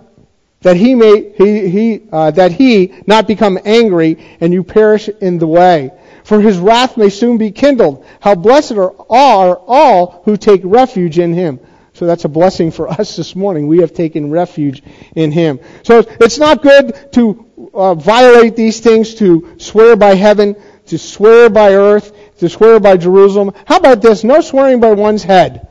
[0.61, 5.39] that he may he, he uh, that he not become angry and you perish in
[5.39, 5.91] the way.
[6.25, 8.07] For his wrath may soon be kindled.
[8.21, 11.59] How blessed are all, are all who take refuge in him.
[11.95, 13.67] So that's a blessing for us this morning.
[13.67, 14.83] We have taken refuge
[15.15, 15.61] in Him.
[15.83, 21.51] So it's not good to uh, violate these things, to swear by heaven, to swear
[21.51, 23.53] by earth, to swear by Jerusalem.
[23.67, 24.25] How about this?
[24.25, 25.69] No swearing by one's head.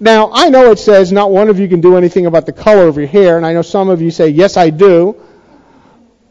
[0.00, 2.88] Now, I know it says not one of you can do anything about the color
[2.88, 5.16] of your hair, and I know some of you say, yes, I do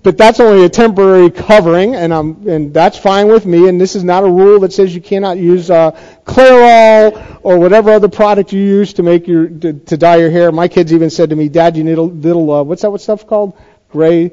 [0.03, 3.67] but that's only a temporary covering, and, I'm, and that's fine with me.
[3.69, 5.91] And this is not a rule that says you cannot use uh,
[6.25, 10.51] Clairol or whatever other product you use to make your to, to dye your hair.
[10.51, 12.89] My kids even said to me, "Dad, you need a little uh, what's that?
[12.89, 13.55] What stuff called?
[13.91, 14.31] Gray?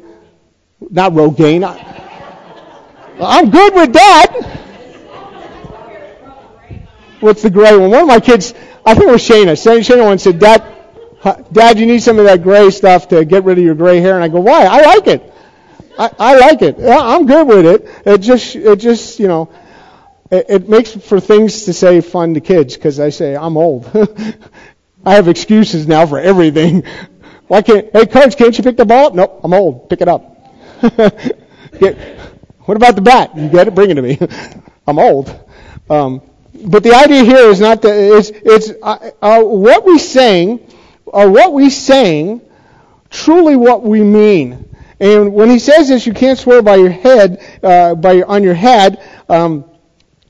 [0.81, 1.65] Not Rogaine.
[3.21, 4.55] I'm good with that."
[7.21, 7.91] What's the gray one?
[7.91, 8.55] One of my kids,
[8.87, 9.53] I think it was Shayna.
[9.53, 10.63] Shayna once said, "Dad,
[11.53, 14.15] Dad, you need some of that gray stuff to get rid of your gray hair."
[14.15, 14.65] And I go, "Why?
[14.65, 15.35] I like it."
[15.99, 16.79] I, I like it.
[16.81, 18.07] I'm good with it.
[18.07, 19.51] It just, it just, you know,
[20.31, 23.91] it, it makes for things to say fun to kids because I say I'm old.
[25.05, 26.85] I have excuses now for everything.
[27.49, 27.91] Why can't?
[27.93, 29.15] Hey, coach, can't you pick the ball up?
[29.15, 29.89] Nope, I'm old.
[29.89, 30.37] Pick it up.
[31.79, 31.97] get,
[32.61, 33.37] what about the bat?
[33.37, 33.75] You get it?
[33.75, 34.19] Bring it to me.
[34.87, 35.35] I'm old.
[35.89, 36.21] Um,
[36.67, 40.61] but the idea here is not that it's, it's uh, uh, what we saying,
[41.07, 42.43] or what we saying,
[43.09, 44.68] truly what we mean.
[45.01, 48.43] And when he says this, you can't swear by your head, uh, by your, on
[48.43, 49.03] your head.
[49.29, 49.65] Um,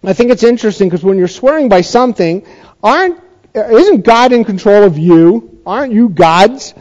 [0.05, 2.47] I think it's interesting because when you're swearing by something,
[2.83, 3.21] aren't
[3.55, 5.61] isn't God in control of you?
[5.67, 6.75] Aren't you God's?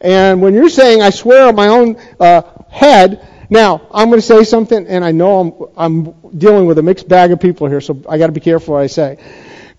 [0.00, 4.26] And when you're saying, "I swear on my own uh, head," now I'm going to
[4.26, 7.80] say something, and I know I'm I'm dealing with a mixed bag of people here,
[7.80, 9.18] so I got to be careful what I say.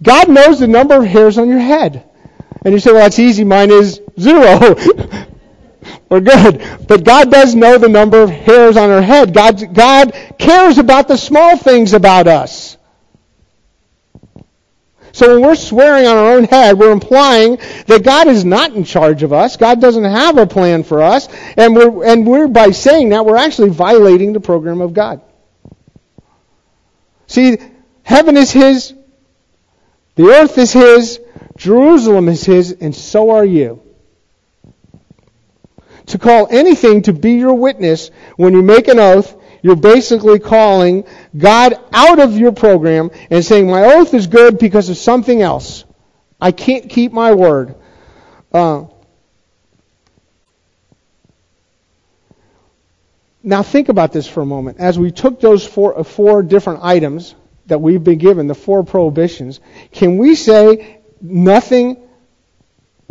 [0.02, 2.04] God knows the number of hairs on your head.
[2.64, 3.44] And you say, well, that's easy.
[3.44, 4.76] Mine is zero.
[6.12, 6.62] We're good.
[6.90, 9.34] But God does know the number of hairs on our head.
[9.34, 12.76] God, God cares about the small things about us.
[15.14, 18.84] So when we're swearing on our own head, we're implying that God is not in
[18.84, 19.56] charge of us.
[19.56, 21.30] God doesn't have a plan for us.
[21.56, 25.22] And we're, and we're by saying that, we're actually violating the program of God.
[27.28, 27.58] See,
[28.04, 28.94] heaven is His.
[30.16, 31.22] The earth is His.
[31.56, 32.74] Jerusalem is His.
[32.74, 33.82] And so are you
[36.12, 41.06] to call anything to be your witness when you make an oath, you're basically calling
[41.38, 45.86] God out of your program and saying, My oath is good because of something else.
[46.40, 47.76] I can't keep my word.
[48.52, 48.86] Uh,
[53.44, 54.80] now, think about this for a moment.
[54.80, 57.36] As we took those four, uh, four different items
[57.68, 59.60] that we've been given, the four prohibitions,
[59.92, 62.02] can we say nothing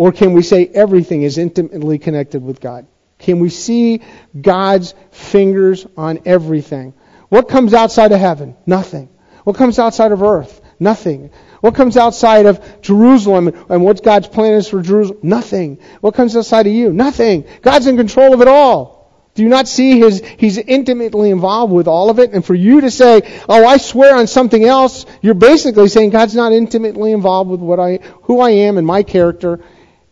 [0.00, 2.86] or can we say everything is intimately connected with God?
[3.18, 4.00] Can we see
[4.40, 6.94] God's fingers on everything?
[7.28, 8.56] What comes outside of heaven?
[8.64, 9.10] Nothing.
[9.44, 10.58] What comes outside of earth?
[10.78, 11.30] Nothing.
[11.60, 15.18] What comes outside of Jerusalem and what God's plan is for Jerusalem?
[15.22, 15.80] Nothing.
[16.00, 16.94] What comes outside of you?
[16.94, 17.44] Nothing.
[17.60, 19.28] God's in control of it all.
[19.34, 22.32] Do you not see his, he's intimately involved with all of it?
[22.32, 26.34] And for you to say, oh, I swear on something else, you're basically saying God's
[26.34, 29.60] not intimately involved with what I, who I am and my character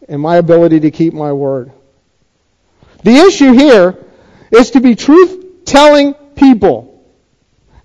[0.09, 1.73] and my ability to keep my word.
[3.05, 3.97] The issue here
[4.51, 7.05] is to be truth telling people,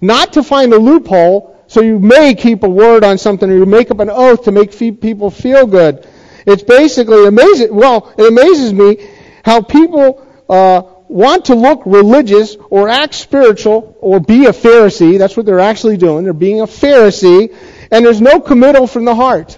[0.02, 3.66] not to find a loophole so you may keep a word on something or you
[3.66, 6.08] make up an oath to make people feel good.
[6.46, 7.74] It's basically amazing.
[7.74, 9.10] Well, it amazes me
[9.44, 15.18] how people uh, want to look religious or act spiritual or be a Pharisee.
[15.18, 16.24] That's what they're actually doing.
[16.24, 17.56] They're being a Pharisee,
[17.92, 19.58] and there's no committal from the heart.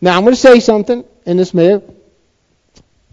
[0.00, 1.82] Now, I'm going to say something, and this may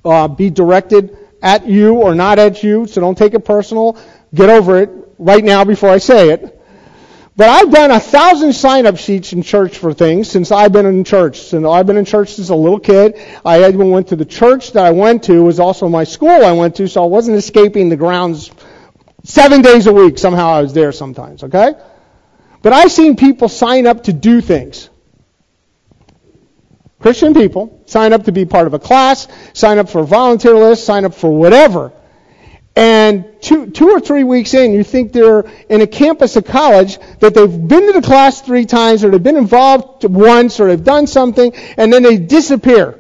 [0.06, 3.98] uh, be directed at you or not at you, so don't take it personal.
[4.34, 6.54] Get over it right now before I say it.
[7.36, 11.04] But I've done a thousand sign-up sheets in church for things since I've been in
[11.04, 11.42] church.
[11.42, 13.16] Since I've been in church since a little kid.
[13.46, 16.54] I even went to the church that I went to was also my school I
[16.54, 18.50] went to, so I wasn't escaping the grounds
[19.24, 20.18] seven days a week.
[20.18, 21.74] Somehow I was there sometimes, okay?
[22.64, 24.90] But I've seen people sign up to do things.
[27.00, 30.56] Christian people sign up to be part of a class, sign up for a volunteer
[30.56, 31.92] list, sign up for whatever.
[32.76, 37.00] And two, two or three weeks in, you think they're in a campus of college,
[37.20, 40.84] that they've been to the class three times, or they've been involved once, or they've
[40.84, 43.00] done something, and then they disappear.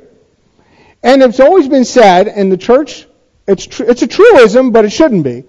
[1.03, 3.07] And it's always been said in the church,
[3.47, 5.43] it's, tr- it's a truism, but it shouldn't be,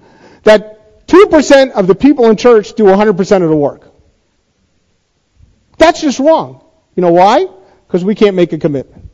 [0.44, 3.90] that 2% of the people in church do 100% of the work.
[5.78, 6.62] That's just wrong.
[6.96, 7.46] You know why?
[7.88, 9.08] Because we can't make a commitment.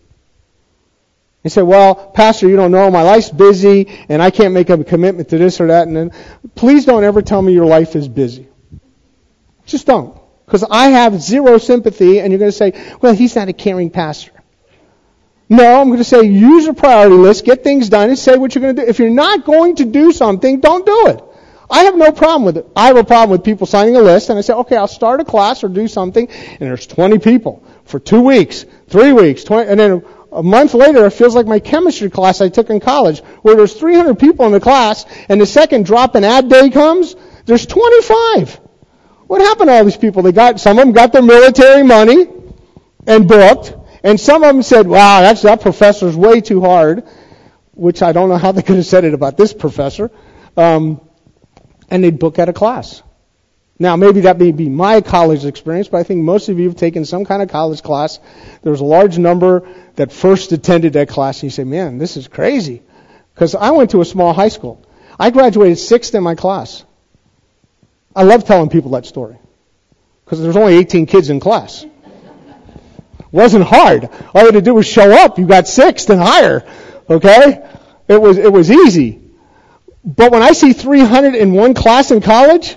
[1.44, 4.82] He said, well, Pastor, you don't know, my life's busy, and I can't make a
[4.82, 5.86] commitment to this or that.
[5.86, 6.10] And then,
[6.56, 8.48] please don't ever tell me your life is busy.
[9.64, 10.18] Just don't.
[10.46, 13.90] Because I have zero sympathy, and you're going to say, well, he's not a caring
[13.90, 14.32] pastor.
[15.48, 18.54] No, I'm going to say, use a priority list, get things done, and say what
[18.54, 18.88] you're going to do.
[18.88, 21.22] If you're not going to do something, don't do it.
[21.70, 22.66] I have no problem with it.
[22.74, 25.20] I have a problem with people signing a list, and I say, okay, I'll start
[25.20, 29.70] a class or do something, and there's 20 people for two weeks, three weeks, 20,
[29.70, 33.20] and then a month later, it feels like my chemistry class I took in college,
[33.42, 37.14] where there's 300 people in the class, and the second drop in ad day comes,
[37.46, 38.60] there's 25.
[39.26, 40.22] What happened to all these people?
[40.22, 42.26] They got some of them got their military money
[43.06, 47.04] and booked, and some of them said, "Wow, that's that professor's way too hard,"
[47.72, 50.10] which I don't know how they could have said it about this professor.
[50.56, 51.00] Um,
[51.90, 53.02] and they'd book out a class.
[53.78, 56.76] Now, maybe that may be my college experience, but I think most of you have
[56.76, 58.20] taken some kind of college class.
[58.62, 62.28] There's a large number that first attended that class, and you say, man, this is
[62.28, 62.82] crazy.
[63.34, 64.80] Because I went to a small high school.
[65.18, 66.84] I graduated sixth in my class.
[68.14, 69.36] I love telling people that story.
[70.24, 71.84] Because there's only 18 kids in class.
[73.32, 74.08] Wasn't hard.
[74.32, 75.38] All you had to do was show up.
[75.38, 76.64] You got sixth and higher.
[77.10, 77.68] Okay?
[78.06, 79.20] It was, it was easy.
[80.04, 82.76] But when I see 300 in one class in college,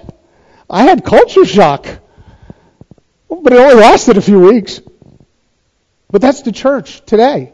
[0.69, 1.88] I had culture shock.
[3.30, 4.82] But it only lasted a few weeks.
[6.10, 7.53] But that's the church today.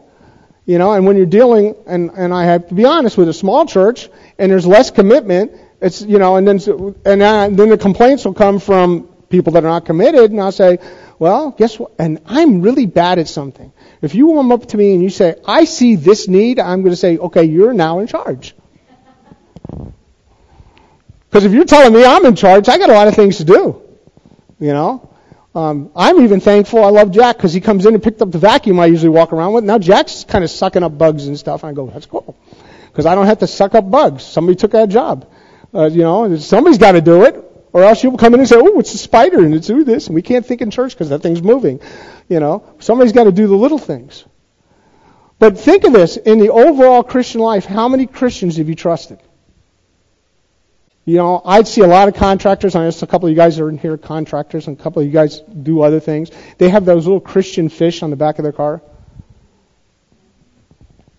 [0.66, 3.34] You know, and when you're dealing, and, and I have to be honest, with a
[3.34, 6.58] small church, and there's less commitment, it's, you know, and then,
[7.04, 10.78] and then the complaints will come from people that are not committed, and I'll say,
[11.18, 11.92] well, guess what?
[11.98, 13.72] And I'm really bad at something.
[14.00, 16.92] If you come up to me and you say, I see this need, I'm going
[16.92, 18.54] to say, okay, you're now in charge.
[21.34, 23.44] Because if you're telling me I'm in charge, I got a lot of things to
[23.44, 23.82] do.
[24.60, 25.10] You know?
[25.52, 26.84] Um, I'm even thankful.
[26.84, 29.32] I love Jack because he comes in and picked up the vacuum I usually walk
[29.32, 29.64] around with.
[29.64, 31.64] Now Jack's kind of sucking up bugs and stuff.
[31.64, 32.38] And I go, that's cool.
[32.86, 34.22] Because I don't have to suck up bugs.
[34.22, 35.28] Somebody took that job.
[35.74, 37.34] Uh, you know, somebody's got to do it.
[37.72, 40.06] Or else you'll come in and say, oh, it's a spider and it's do this.
[40.06, 41.80] And we can't think in church because that thing's moving.
[42.28, 44.24] You know, somebody's got to do the little things.
[45.40, 46.16] But think of this.
[46.16, 49.18] In the overall Christian life, how many Christians have you trusted?
[51.04, 52.74] You know, I'd see a lot of contractors.
[52.74, 55.06] I know a couple of you guys are in here contractors, and a couple of
[55.06, 56.30] you guys do other things.
[56.56, 58.80] They have those little Christian fish on the back of their car.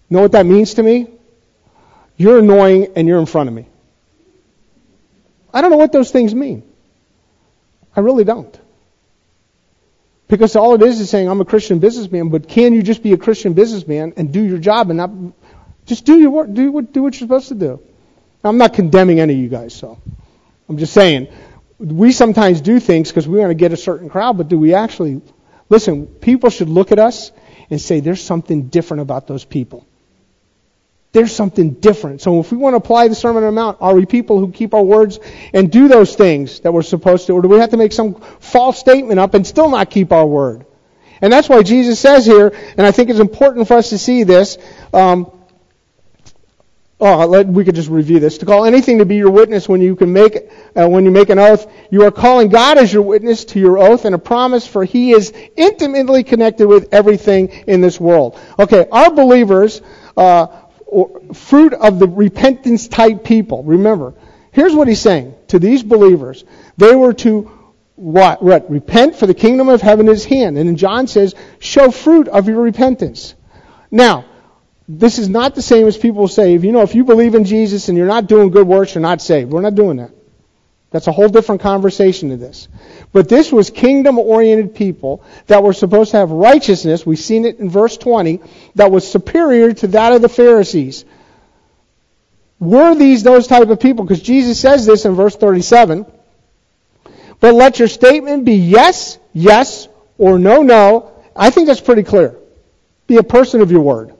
[0.10, 1.08] Know what that means to me?
[2.17, 3.67] You're annoying and you're in front of me.
[5.54, 6.63] I don't know what those things mean.
[7.95, 8.60] I really don't.
[10.28, 13.13] Because all it is is saying, I'm a Christian businessman, but can you just be
[13.13, 15.12] a Christian businessman and do your job and not
[15.86, 17.80] just do your work, do what, do what you're supposed to do?
[18.45, 19.99] I'm not condemning any of you guys, so
[20.69, 21.27] I'm just saying
[21.79, 24.74] we sometimes do things because we want to get a certain crowd, but do we
[24.74, 25.22] actually
[25.70, 26.07] listen?
[26.07, 27.32] People should look at us
[27.70, 29.86] and say there's something different about those people.
[31.11, 32.22] There's something different.
[32.22, 34.51] So if we want to apply the Sermon on the Mount, are we people who
[34.51, 35.20] keep our words
[35.53, 38.15] and do those things that we're supposed to, or do we have to make some
[38.15, 40.65] false statement up and still not keep our word?
[41.22, 44.24] And that's why Jesus says here, and I think it's important for us to see
[44.24, 44.57] this.
[44.93, 45.32] Um,
[46.98, 48.38] Oh, let, we could just review this.
[48.38, 51.30] To call anything to be your witness when you can make uh, when you make
[51.30, 54.66] an oath, you are calling God as your witness to your oath and a promise,
[54.66, 58.39] for He is intimately connected with everything in this world.
[58.58, 59.82] Okay, our believers,
[60.16, 60.48] uh,
[61.34, 63.64] fruit of the repentance type people.
[63.64, 64.14] Remember,
[64.54, 66.46] here's what He's saying to these believers:
[66.78, 67.52] they were to
[67.96, 68.41] what?
[68.41, 68.70] what?
[68.70, 70.58] Repent, for the kingdom of heaven is hand.
[70.58, 73.36] And then John says, show fruit of your repentance.
[73.89, 74.26] Now
[74.88, 77.45] this is not the same as people say, if you know, if you believe in
[77.45, 79.51] Jesus and you're not doing good works, you're not saved.
[79.51, 80.11] We're not doing that.
[80.91, 82.67] That's a whole different conversation to this.
[83.11, 87.05] But this was kingdom oriented people that were supposed to have righteousness.
[87.05, 88.39] We've seen it in verse 20
[88.75, 91.03] that was superior to that of the Pharisees.
[92.59, 94.05] Were these those type of people?
[94.05, 96.05] Because Jesus says this in verse 37.
[97.39, 101.11] But let your statement be yes, yes, or no, no.
[101.36, 102.38] I think that's pretty clear.
[103.07, 104.13] Be a person of your word.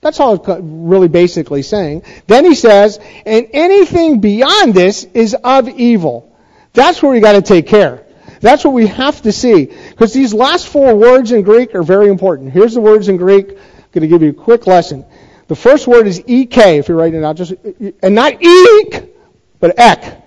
[0.00, 2.02] That's all it's really basically saying.
[2.26, 6.36] Then he says, and anything beyond this is of evil.
[6.74, 8.04] That's where we got to take care.
[8.40, 9.64] That's what we have to see.
[9.64, 12.52] Because these last four words in Greek are very important.
[12.52, 13.50] Here's the words in Greek.
[13.50, 13.56] I'm
[13.92, 15.04] going to give you a quick lesson.
[15.48, 17.54] The first word is ek, if you're writing it out, just,
[18.02, 19.14] and not eek,
[19.58, 20.22] but ek.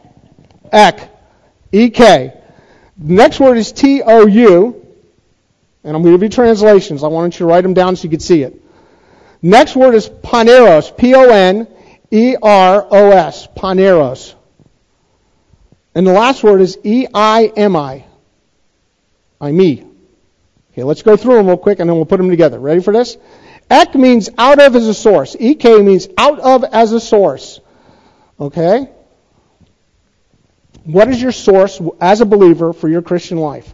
[0.72, 1.10] Ek.
[1.72, 1.98] Ek.
[1.98, 2.34] The
[2.98, 4.88] next word is T-O-U,
[5.84, 7.04] and I'm going to give you translations.
[7.04, 8.62] I want you to write them down so you can see it.
[9.42, 11.68] Next word is poneros, P-O-N-E-R-O-S,
[13.56, 14.36] poneros.
[15.96, 18.06] And the last word is E-I-M-I,
[19.42, 19.86] I, me.
[20.72, 22.60] Okay, let's go through them real quick and then we'll put them together.
[22.60, 23.18] Ready for this?
[23.70, 25.36] Ek means out of as a source.
[25.40, 27.60] Ek means out of as a source.
[28.40, 28.90] Okay?
[30.84, 33.74] What is your source as a believer for your Christian life?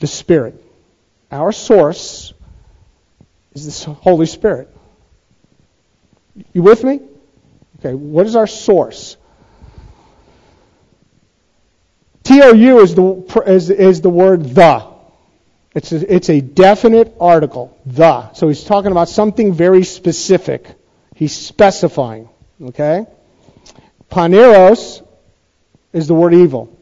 [0.00, 0.64] The Spirit.
[1.30, 2.32] Our source
[3.54, 4.74] is the Holy Spirit.
[6.52, 7.00] You with me?
[7.80, 9.16] Okay, what is our source?
[12.24, 14.86] TOU is the, is, is the word the.
[15.74, 18.32] It's a, it's a definite article, the.
[18.34, 20.66] So he's talking about something very specific.
[21.14, 22.28] He's specifying.
[22.60, 23.06] Okay?
[24.10, 25.06] Poneros
[25.92, 26.76] is the word evil.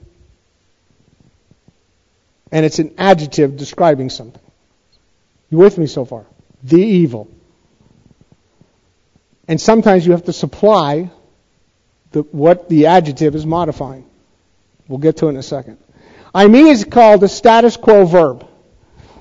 [2.51, 4.43] And it's an adjective describing something.
[5.51, 6.27] You with me so far?
[6.67, 7.29] The evil.
[9.49, 11.11] And sometimes you have to supply
[12.11, 14.05] the, what the adjective is modifying.
[14.89, 15.79] We'll get to it in a second.
[16.35, 18.47] I mean is called a status quo verb.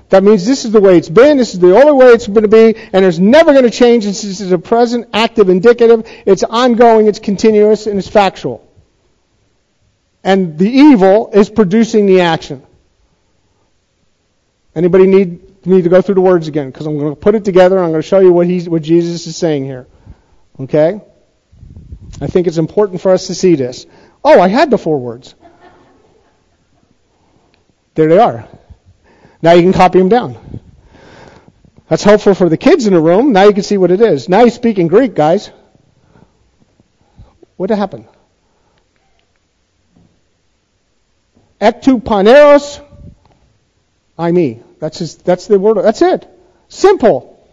[0.08, 2.42] That means this is the way it's been, this is the only way it's going
[2.42, 4.04] to be, and it's never going to change.
[4.04, 6.08] This is a present, active, indicative.
[6.24, 8.62] It's ongoing, it's continuous, and it's factual.
[10.22, 12.65] And the evil is producing the action.
[14.76, 17.44] Anybody need need to go through the words again because I'm going to put it
[17.44, 19.86] together and I'm going to show you what, he's, what Jesus is saying here.
[20.60, 21.00] Okay?
[22.20, 23.86] I think it's important for us to see this.
[24.24, 25.34] Oh, I had the four words.
[27.94, 28.48] There they are.
[29.42, 30.60] Now you can copy them down.
[31.88, 33.32] That's helpful for the kids in the room.
[33.32, 34.28] Now you can see what it is.
[34.28, 35.50] Now you speak in Greek, guys.
[37.56, 38.06] What happened?
[41.60, 42.84] Ektu poneros,
[44.18, 44.62] I me.
[44.78, 45.82] That's just, that's the word.
[45.82, 46.28] That's it.
[46.68, 47.46] Simple,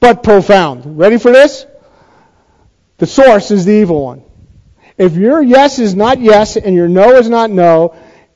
[0.00, 0.98] but profound.
[0.98, 1.66] Ready for this?
[2.98, 4.22] The source is the evil one.
[4.98, 7.94] If your yes is not yes and your no is not no,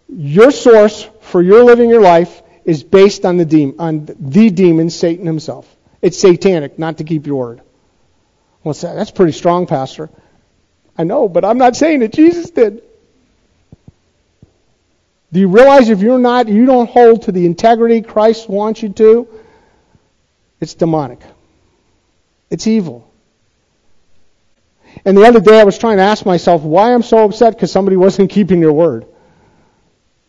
[0.09, 4.91] your source for your living your life is based on the demon, on the demon,
[4.91, 5.75] Satan himself.
[6.03, 7.63] It's satanic not to keep your word.
[8.63, 8.75] Well.
[8.75, 10.11] That's pretty strong, Pastor.
[10.97, 12.13] I know, but I'm not saying it.
[12.13, 12.83] Jesus did.
[15.33, 18.89] Do you realize if you're not, you don't hold to the integrity Christ wants you
[18.91, 19.29] to,
[20.61, 21.21] it's demonic.
[22.51, 23.11] It's evil.
[25.05, 27.71] And the other day I was trying to ask myself why I'm so upset because
[27.71, 29.07] somebody wasn't keeping their word.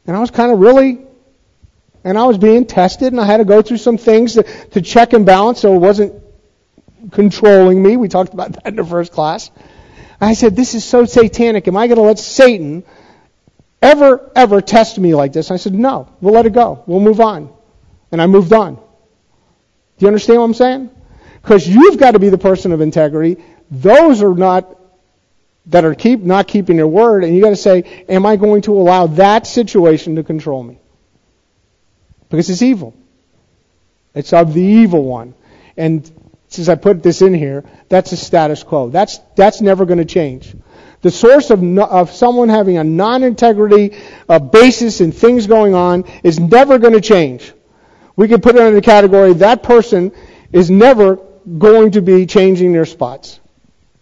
[0.06, 1.00] And I was kind of really,
[2.04, 4.82] and I was being tested and I had to go through some things to, to
[4.82, 6.14] check and balance so it wasn't
[7.12, 7.98] controlling me.
[7.98, 9.50] We talked about that in the first class.
[10.24, 11.68] I said, this is so satanic.
[11.68, 12.84] Am I going to let Satan
[13.82, 15.52] ever, ever test me like this?
[15.52, 16.84] I said, no, we'll let it go.
[16.86, 17.54] We'll move on.
[18.12, 18.76] And I moved on.
[18.76, 18.82] Do
[20.00, 20.90] you understand what I'm saying?
[21.42, 23.44] Because you've got to be the person of integrity.
[23.70, 24.78] Those are not
[25.68, 28.64] that are keep not keeping your word, and you got to say, am I going
[28.64, 30.80] to allow that situation to control me?
[32.30, 32.96] Because it's evil.
[34.16, 35.36] It's of the evil one.
[35.78, 36.10] And
[36.48, 38.90] since I put this in here, that's the status quo.
[38.90, 40.56] That's that's never going to change.
[41.02, 43.98] The source of, no, of someone having a non-integrity
[44.30, 47.54] uh, basis and things going on is never going to change.
[48.16, 50.12] We can put it under the category that person
[50.52, 51.16] is never
[51.58, 53.40] going to be changing their spots.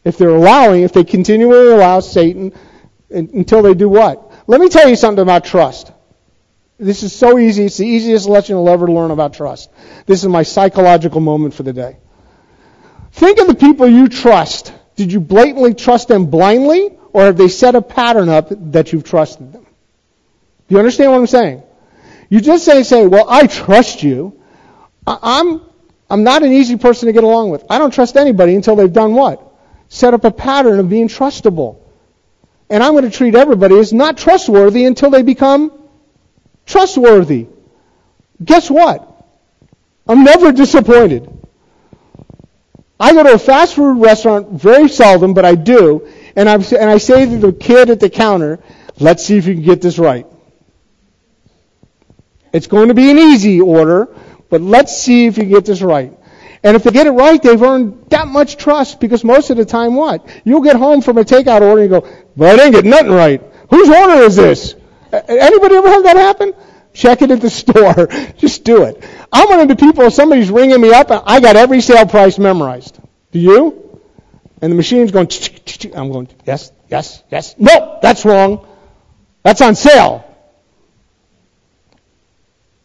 [0.03, 2.53] If they're allowing, if they continually allow Satan
[3.09, 4.31] until they do what?
[4.47, 5.91] Let me tell you something about trust.
[6.77, 7.65] This is so easy.
[7.65, 9.69] It's the easiest lesson you'll ever learn about trust.
[10.05, 11.97] This is my psychological moment for the day.
[13.11, 14.73] Think of the people you trust.
[14.99, 19.05] Did you blatantly trust them blindly, or have they set a pattern up that you've
[19.05, 19.63] trusted them?
[19.63, 21.63] Do you understand what I'm saying?
[22.27, 24.41] You just say, say, well, I trust you.
[25.07, 25.61] I'm,
[26.09, 27.63] I'm not an easy person to get along with.
[27.69, 29.41] I don't trust anybody until they've done what?
[29.87, 31.77] Set up a pattern of being trustable.
[32.69, 35.71] And I'm going to treat everybody as not trustworthy until they become
[36.65, 37.47] trustworthy.
[38.43, 39.07] Guess what?
[40.05, 41.38] I'm never disappointed.
[42.99, 46.89] I go to a fast food restaurant very seldom, but I do, and, i and
[46.89, 48.59] I say to the kid at the counter,
[48.99, 50.27] let's see if you can get this right.
[52.51, 54.13] It's going to be an easy order,
[54.49, 56.13] but let's see if you get this right.
[56.61, 59.65] And if they get it right, they've earned that much trust because most of the
[59.65, 60.27] time, what?
[60.43, 63.11] You'll get home from a takeout order and you go, well, I didn't get nothing
[63.11, 63.41] right.
[63.69, 64.75] Whose order is this?
[65.11, 66.53] Anybody ever had that happen?
[66.91, 68.07] Check it at the store.
[68.37, 69.01] Just do it.
[69.31, 72.39] I'm one of the people, somebody's ringing me up, and I got every sale price
[72.39, 72.99] memorized.
[73.31, 73.99] Do you?
[74.61, 75.29] And the machine's going,
[75.95, 77.55] I'm going, yes, yes, yes.
[77.57, 78.67] No, that's wrong.
[79.43, 80.25] That's on sale.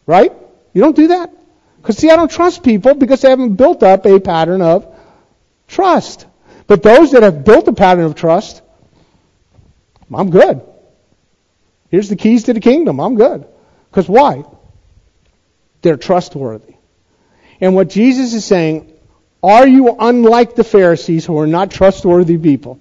[0.07, 0.33] Right?
[0.73, 1.33] You don't do that?
[1.81, 4.87] Because, see, I don't trust people because they haven't built up a pattern of
[5.67, 6.27] trust.
[6.67, 8.63] But those that have built a pattern of trust,
[10.13, 10.63] I'm good.
[11.91, 13.01] Here's the keys to the kingdom.
[13.01, 13.47] I'm good.
[13.91, 14.45] Because why?
[15.85, 16.77] They're trustworthy.
[17.61, 18.91] And what Jesus is saying,
[19.43, 22.81] are you unlike the Pharisees who are not trustworthy people?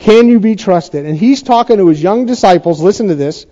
[0.00, 1.06] Can you be trusted?
[1.06, 2.82] And he's talking to his young disciples.
[2.82, 3.46] Listen to this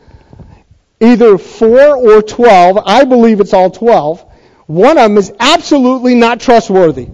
[1.01, 2.79] either 4 or 12.
[2.85, 4.25] I believe it's all 12.
[4.66, 7.09] One of them is absolutely not trustworthy.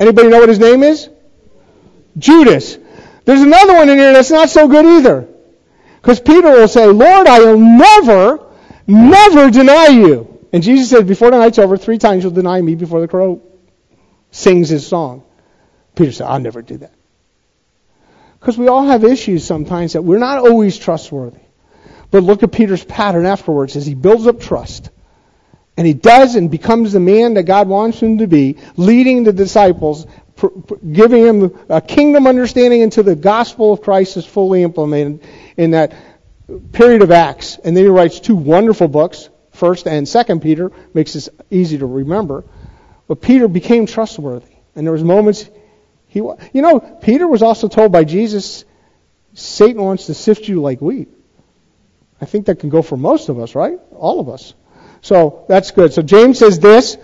[0.00, 1.10] Anybody know what his name is?
[2.16, 2.78] Judas.
[3.26, 5.28] There's another one in here that's not so good either.
[6.00, 8.46] Because Peter will say, Lord, I will never,
[8.86, 10.27] never deny you.
[10.52, 13.42] And Jesus said, before the night's over, three times you'll deny me before the crow
[14.30, 15.24] sings his song.
[15.94, 16.94] Peter said, I'll never do that.
[18.40, 21.40] Because we all have issues sometimes that we're not always trustworthy.
[22.10, 24.90] But look at Peter's pattern afterwards as he builds up trust.
[25.76, 29.32] And he does and becomes the man that God wants him to be, leading the
[29.32, 30.06] disciples,
[30.92, 35.92] giving them a kingdom understanding until the gospel of Christ is fully implemented in that
[36.72, 37.58] period of Acts.
[37.62, 39.28] And then he writes two wonderful books,
[39.58, 42.44] First and Second Peter, makes this easy to remember.
[43.06, 45.48] But Peter became trustworthy, and there was moments
[46.08, 48.64] he, you know, Peter was also told by Jesus,
[49.34, 51.08] Satan wants to sift you like wheat.
[52.20, 53.78] I think that can go for most of us, right?
[53.92, 54.54] All of us.
[55.02, 55.92] So that's good.
[55.92, 56.96] So James says this.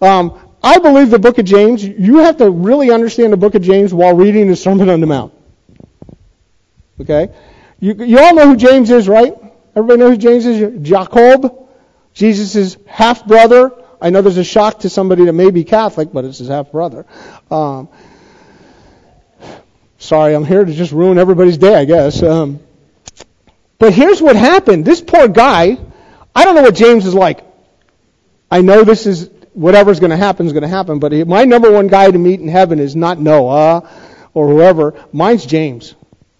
[0.00, 3.62] Um, I believe the book of James, you have to really understand the book of
[3.62, 5.34] James while reading the Sermon on the Mount.
[7.00, 7.34] Okay?
[7.80, 9.34] You, you all know who James is, right?
[9.74, 10.82] Everybody know who James is?
[10.82, 11.61] Jacob,
[12.14, 13.72] Jesus' half brother.
[14.00, 16.72] I know there's a shock to somebody that may be Catholic, but it's his half
[16.72, 17.06] brother.
[17.50, 17.88] Um,
[19.98, 22.22] sorry, I'm here to just ruin everybody's day, I guess.
[22.22, 22.60] Um,
[23.78, 24.84] but here's what happened.
[24.84, 25.78] This poor guy,
[26.34, 27.44] I don't know what James is like.
[28.50, 31.70] I know this is whatever's going to happen is going to happen, but my number
[31.70, 33.88] one guy to meet in heaven is not Noah
[34.34, 34.94] or whoever.
[35.12, 35.94] Mine's James.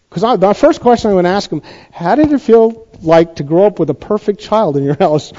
[0.09, 3.43] Because the first question I'm going to ask him, how did it feel like to
[3.43, 5.33] grow up with a perfect child in your house?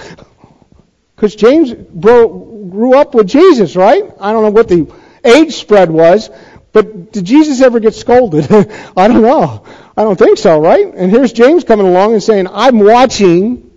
[1.16, 2.28] Because James bro,
[2.70, 4.04] grew up with Jesus, right?
[4.20, 4.94] I don't know what the
[5.24, 6.30] age spread was,
[6.72, 8.52] but did Jesus ever get scolded?
[8.98, 9.64] I don't know.
[9.96, 10.92] I don't think so, right?
[10.94, 13.72] And here's James coming along and saying, I'm watching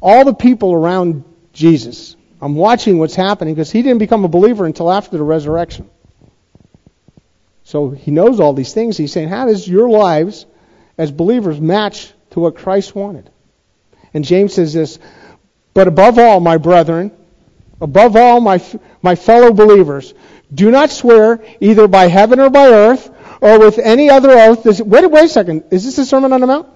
[0.00, 2.16] all the people around Jesus.
[2.40, 5.88] I'm watching what's happening because he didn't become a believer until after the resurrection.
[7.64, 8.96] So he knows all these things.
[8.96, 10.46] He's saying, how does your lives
[10.98, 13.30] as believers match to what Christ wanted?
[14.12, 14.98] And James says this,
[15.74, 17.12] but above all, my brethren,
[17.80, 18.62] above all, my,
[19.00, 20.12] my fellow believers,
[20.52, 23.10] do not swear either by heaven or by earth
[23.40, 24.64] or with any other oath.
[24.64, 25.64] Wait, wait a second.
[25.70, 26.68] Is this a Sermon on the Mount?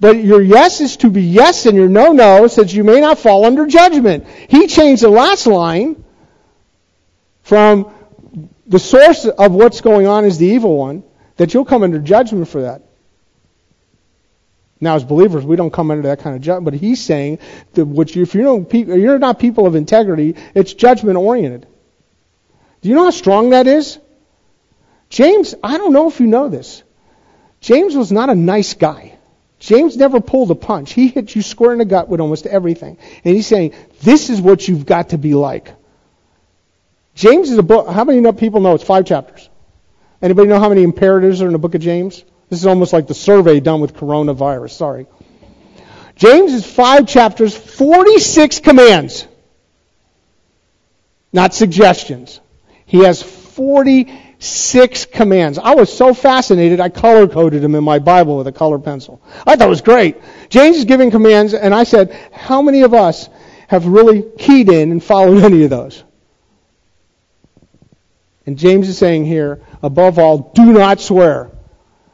[0.00, 3.18] But your yes is to be yes and your no, no, that you may not
[3.18, 4.26] fall under judgment.
[4.48, 6.02] He changed the last line
[7.42, 7.94] from
[8.66, 11.04] the source of what's going on is the evil one,
[11.36, 12.82] that you'll come under judgment for that.
[14.84, 17.38] Now, as believers, we don't come under that kind of judgment, but he's saying
[17.72, 21.66] that you, if you're not people of integrity, it's judgment oriented.
[22.82, 23.98] Do you know how strong that is?
[25.08, 26.82] James, I don't know if you know this.
[27.60, 29.16] James was not a nice guy.
[29.58, 30.92] James never pulled a punch.
[30.92, 32.98] He hit you square in the gut with almost everything.
[33.24, 33.72] And he's saying,
[34.02, 35.72] this is what you've got to be like.
[37.14, 37.88] James is a book.
[37.88, 39.48] How many people know it's five chapters?
[40.20, 42.22] Anybody know how many imperatives are in the book of James?
[42.48, 44.70] This is almost like the survey done with coronavirus.
[44.70, 45.06] Sorry.
[46.16, 49.26] James is five chapters, 46 commands.
[51.32, 52.40] Not suggestions.
[52.86, 55.58] He has 46 commands.
[55.58, 59.20] I was so fascinated, I color coded them in my Bible with a color pencil.
[59.46, 60.16] I thought it was great.
[60.48, 63.28] James is giving commands, and I said, how many of us
[63.66, 66.04] have really keyed in and followed any of those?
[68.46, 71.50] And James is saying here, above all, do not swear.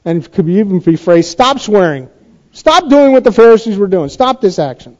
[0.04, 2.08] And it could even be phrased, stop swearing.
[2.52, 4.08] Stop doing what the Pharisees were doing.
[4.08, 4.96] Stop this action.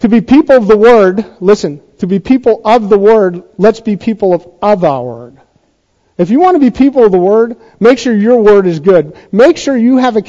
[0.00, 3.96] To be people of the Word, listen, to be people of the Word, let's be
[3.96, 5.40] people of, of our Word.
[6.18, 9.16] If you want to be people of the Word, make sure your Word is good.
[9.32, 10.22] Make sure you have a,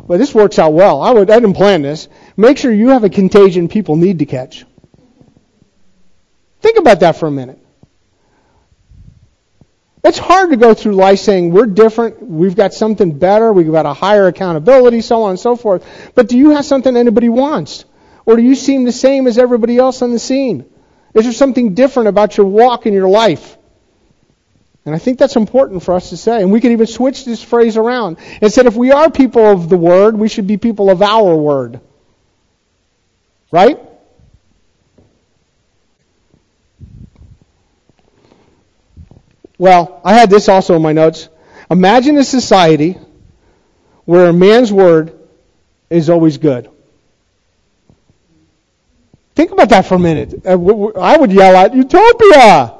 [0.00, 1.02] well, this works out well.
[1.02, 2.08] I, would, I didn't plan this.
[2.36, 4.64] Make sure you have a contagion people need to catch.
[6.60, 7.63] Think about that for a minute.
[10.04, 13.86] It's hard to go through life saying we're different, we've got something better, we've got
[13.86, 16.12] a higher accountability, so on and so forth.
[16.14, 17.86] But do you have something anybody wants?
[18.26, 20.66] Or do you seem the same as everybody else on the scene?
[21.14, 23.56] Is there something different about your walk in your life?
[24.84, 26.42] And I think that's important for us to say.
[26.42, 29.70] And we can even switch this phrase around and said if we are people of
[29.70, 31.80] the Word, we should be people of our Word.
[33.50, 33.78] Right?
[39.64, 41.30] Well, I had this also in my notes.
[41.70, 42.98] Imagine a society
[44.04, 45.18] where a man's word
[45.88, 46.68] is always good.
[49.34, 50.44] Think about that for a minute.
[50.44, 52.74] Uh, I would yell out, Utopia!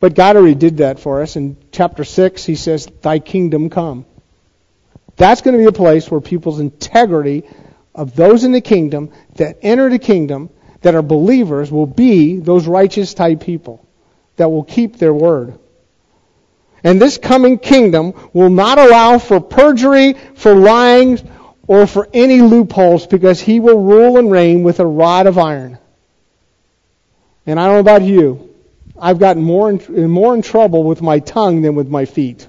[0.00, 1.36] But God already did that for us.
[1.36, 4.06] In chapter 6, he says, Thy kingdom come.
[5.16, 7.42] That's going to be a place where people's integrity
[7.94, 10.48] of those in the kingdom that enter the kingdom
[10.80, 13.81] that are believers will be those righteous type people
[14.36, 15.58] that will keep their word.
[16.84, 21.18] And this coming kingdom will not allow for perjury, for lying,
[21.66, 25.78] or for any loopholes because he will rule and reign with a rod of iron.
[27.46, 28.54] And I don't know about you.
[28.98, 32.48] I've gotten more in, more in trouble with my tongue than with my feet.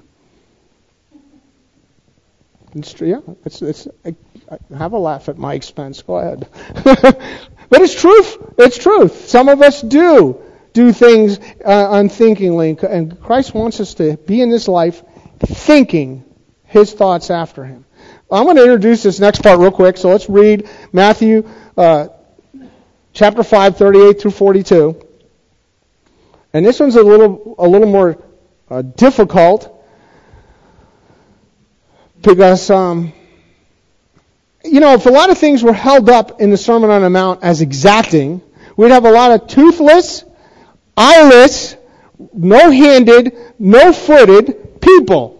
[2.74, 4.16] It's, yeah, it's, it's, I,
[4.50, 6.02] I have a laugh at my expense.
[6.02, 6.48] Go ahead.
[6.84, 8.36] but it's truth.
[8.58, 9.28] It's truth.
[9.28, 10.43] Some of us do
[10.74, 15.02] do things uh, unthinkingly, and Christ wants us to be in this life
[15.38, 16.24] thinking
[16.64, 17.86] His thoughts after Him.
[18.30, 22.08] I'm going to introduce this next part real quick, so let's read Matthew uh,
[23.12, 25.00] chapter 5, 38 through 42.
[26.52, 28.22] And this one's a little, a little more
[28.68, 29.70] uh, difficult
[32.20, 33.12] because, um,
[34.64, 37.10] you know, if a lot of things were held up in the Sermon on the
[37.10, 38.40] Mount as exacting,
[38.76, 40.24] we'd have a lot of toothless,
[40.96, 41.76] eyeless,
[42.32, 45.34] no-handed, no-footed people.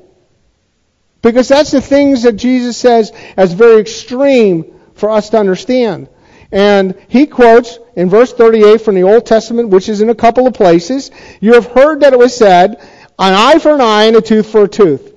[1.22, 6.08] Because that's the things that Jesus says as very extreme for us to understand.
[6.52, 10.46] And he quotes in verse 38 from the Old Testament, which is in a couple
[10.46, 12.76] of places, you have heard that it was said,
[13.18, 15.12] an eye for an eye and a tooth for a tooth.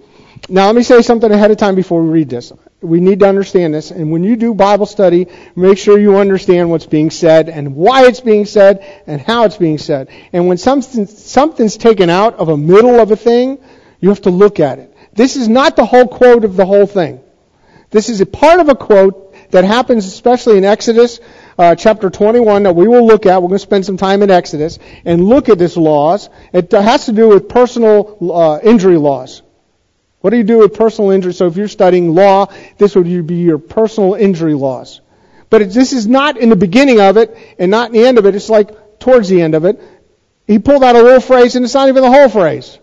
[0.50, 2.54] Now let me say something ahead of time before we read this.
[2.80, 3.90] We need to understand this.
[3.90, 8.06] And when you do Bible study, make sure you understand what's being said and why
[8.06, 10.10] it's being said and how it's being said.
[10.32, 13.58] And when something, something's taken out of a middle of a thing,
[14.00, 14.96] you have to look at it.
[15.14, 17.20] This is not the whole quote of the whole thing.
[17.90, 21.20] This is a part of a quote that happens especially in Exodus
[21.58, 23.42] uh, chapter 21 that we will look at.
[23.42, 26.30] We're going to spend some time in Exodus and look at this laws.
[26.54, 29.42] It has to do with personal uh, injury laws.
[30.28, 31.32] What do you do with personal injury?
[31.34, 35.00] So if you're studying law, this would be your personal injury laws.
[35.50, 38.26] But this is not in the beginning of it and not in the end of
[38.26, 38.36] it.
[38.36, 39.82] It's like towards the end of it.
[40.46, 42.78] He pulled out a little phrase and it's not even the whole phrase.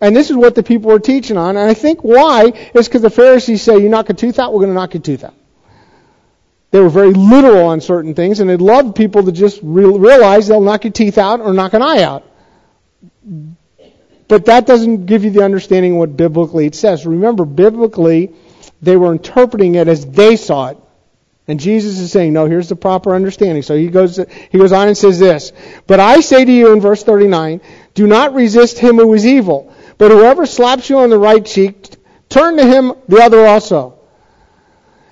[0.00, 1.56] And this is what the people were teaching on.
[1.56, 4.62] And I think why is because the Pharisees say, you knock a tooth out, we're
[4.62, 5.34] going to knock your tooth out.
[6.72, 10.60] They were very literal on certain things, and they loved people to just realize they'll
[10.60, 12.24] knock your teeth out or knock an eye out.
[14.32, 17.04] But that doesn't give you the understanding of what biblically it says.
[17.04, 18.32] Remember, biblically,
[18.80, 20.78] they were interpreting it as they saw it.
[21.46, 23.62] And Jesus is saying, no, here's the proper understanding.
[23.62, 25.52] So he goes, he goes on and says this,
[25.86, 27.60] But I say to you in verse 39,
[27.92, 31.94] do not resist him who is evil, but whoever slaps you on the right cheek,
[32.30, 33.98] turn to him the other also.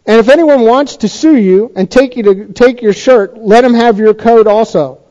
[0.06, 3.66] And if anyone wants to sue you and take you to take your shirt, let
[3.66, 5.02] him have your coat also.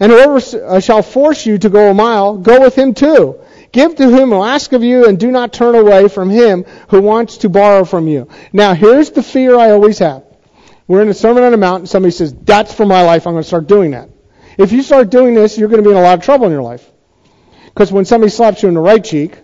[0.00, 3.41] And whoever uh, shall force you to go a mile, go with him too.
[3.72, 7.00] Give to him who asks of you, and do not turn away from him who
[7.00, 8.28] wants to borrow from you.
[8.52, 10.24] Now, here's the fear I always have.
[10.86, 13.32] We're in a Sermon on the Mount, and somebody says, That's for my life, I'm
[13.32, 14.10] going to start doing that.
[14.58, 16.52] If you start doing this, you're going to be in a lot of trouble in
[16.52, 16.86] your life.
[17.64, 19.38] Because when somebody slaps you in the right cheek,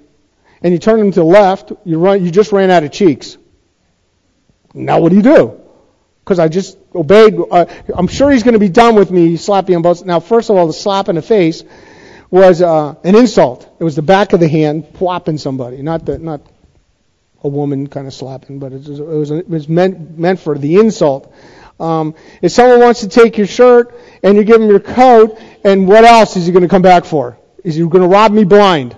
[0.63, 3.39] and you turn them to the left, you, run, you just ran out of cheeks.
[4.75, 5.61] Now what do you do?
[6.25, 7.35] Because I just obeyed.
[7.51, 7.65] Uh,
[7.95, 10.05] I'm sure he's going to be done with me slapping on both.
[10.05, 11.63] Now, first of all, the slap in the face
[12.31, 13.69] was uh, an insult.
[13.79, 16.43] It was the back of the hand whopping somebody, not the not
[17.43, 20.59] a woman kind of slapping, but it was, it was, it was meant meant for
[20.59, 21.33] the insult.
[21.81, 25.87] Um, if someone wants to take your shirt and you give him your coat, and
[25.87, 27.39] what else is he going to come back for?
[27.63, 28.97] Is he going to rob me blind?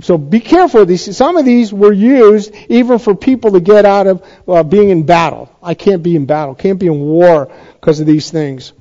[0.00, 1.16] So be careful these.
[1.16, 5.04] Some of these were used even for people to get out of uh, being in
[5.04, 5.50] battle.
[5.62, 8.72] I can't be in battle, can't be in war because of these things.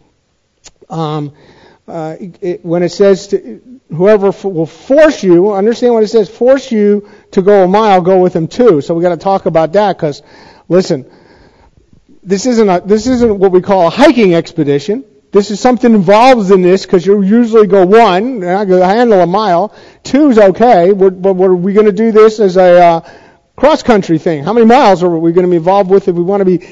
[0.89, 1.33] Um,
[1.87, 6.29] uh, it, when it says to, whoever f- will force you, understand what it says,
[6.29, 8.81] force you to go a mile, go with him too.
[8.81, 10.23] So we got to talk about that because,
[10.67, 11.09] listen,
[12.23, 15.05] this isn't a, this isn't what we call a hiking expedition.
[15.31, 19.21] This is something involved in this because you usually go one, and I go handle
[19.21, 19.75] a mile.
[20.01, 23.09] Two is okay, but, but are we going to do this as a uh,
[23.55, 24.43] cross country thing?
[24.43, 26.65] How many miles are we going to be involved with if we want to be,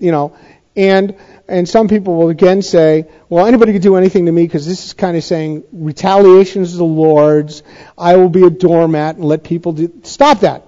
[0.00, 0.36] you know?
[0.78, 1.16] And
[1.48, 4.86] and some people will again say, well, anybody could do anything to me because this
[4.86, 7.64] is kind of saying retaliation is the Lord's.
[7.96, 9.92] I will be a doormat and let people do.
[10.04, 10.62] Stop that.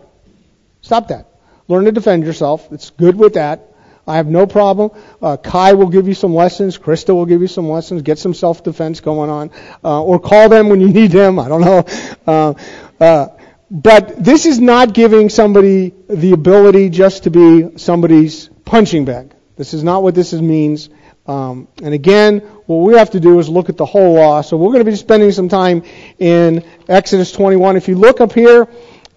[0.80, 1.28] Stop that.
[1.68, 2.72] Learn to defend yourself.
[2.72, 3.68] It's good with that.
[4.04, 4.90] I have no problem.
[5.22, 6.76] Uh, Kai will give you some lessons.
[6.76, 8.02] Krista will give you some lessons.
[8.02, 9.50] Get some self-defense going on,
[9.84, 11.38] uh, or call them when you need them.
[11.38, 11.84] I don't know.
[12.26, 12.54] Uh,
[12.98, 13.28] uh,
[13.70, 19.34] but this is not giving somebody the ability just to be somebody's punching bag.
[19.60, 20.88] This is not what this means.
[21.26, 24.40] Um, and again, what we have to do is look at the whole law.
[24.40, 25.82] So we're going to be spending some time
[26.18, 27.76] in Exodus 21.
[27.76, 28.66] If you look up here,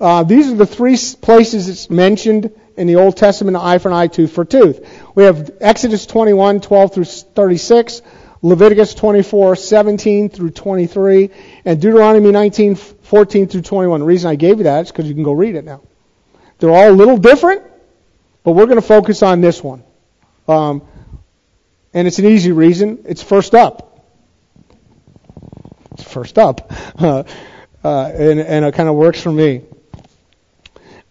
[0.02, 3.94] uh, these are the three places it's mentioned in the Old Testament, eye for an
[3.94, 4.86] eye, tooth for tooth.
[5.16, 8.02] We have Exodus 21, 12 through 36,
[8.42, 11.30] Leviticus 24, 17 through 23,
[11.64, 14.02] and Deuteronomy 19, 14 through 21.
[14.02, 15.80] The reason I gave you that is because you can go read it now.
[16.60, 17.64] They're all a little different,
[18.44, 19.86] but we're going to focus on this one.
[20.48, 20.82] Um,
[21.94, 23.04] and it's an easy reason.
[23.06, 24.06] It's first up.
[25.94, 26.72] It's first up.
[26.96, 27.24] Uh,
[27.84, 29.62] uh, and, and it kind of works for me.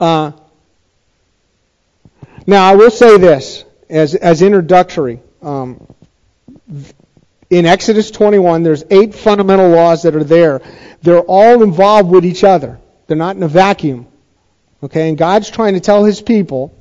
[0.00, 0.32] Uh,
[2.46, 5.20] now, I will say this as, as introductory.
[5.42, 5.86] Um,
[7.50, 10.62] in Exodus 21, there's eight fundamental laws that are there.
[11.02, 12.80] They're all involved with each other.
[13.06, 14.06] They're not in a vacuum.
[14.82, 16.74] Okay, and God's trying to tell His people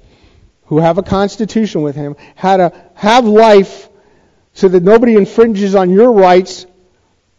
[0.71, 3.89] who have a constitution with Him how to have life
[4.53, 6.65] so that nobody infringes on your rights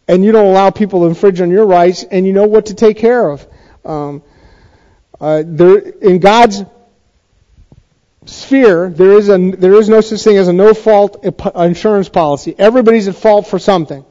[0.07, 2.75] and you don't allow people to infringe on your rights and you know what to
[2.75, 3.47] take care of.
[3.83, 4.21] Um,
[5.19, 6.63] uh, there, in God's
[8.27, 11.25] sphere, there is, a, there is no such thing as a no fault
[11.55, 12.53] insurance policy.
[12.55, 14.05] Everybody's at fault for something.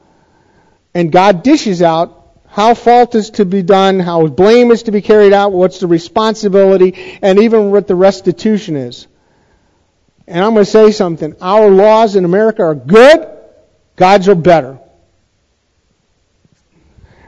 [0.95, 2.19] And God dishes out
[2.49, 5.87] how fault is to be done, how blame is to be carried out, what's the
[5.87, 9.07] responsibility, and even what the restitution is.
[10.27, 11.35] And I'm going to say something.
[11.41, 13.29] Our laws in America are good,
[13.97, 14.79] God's are better.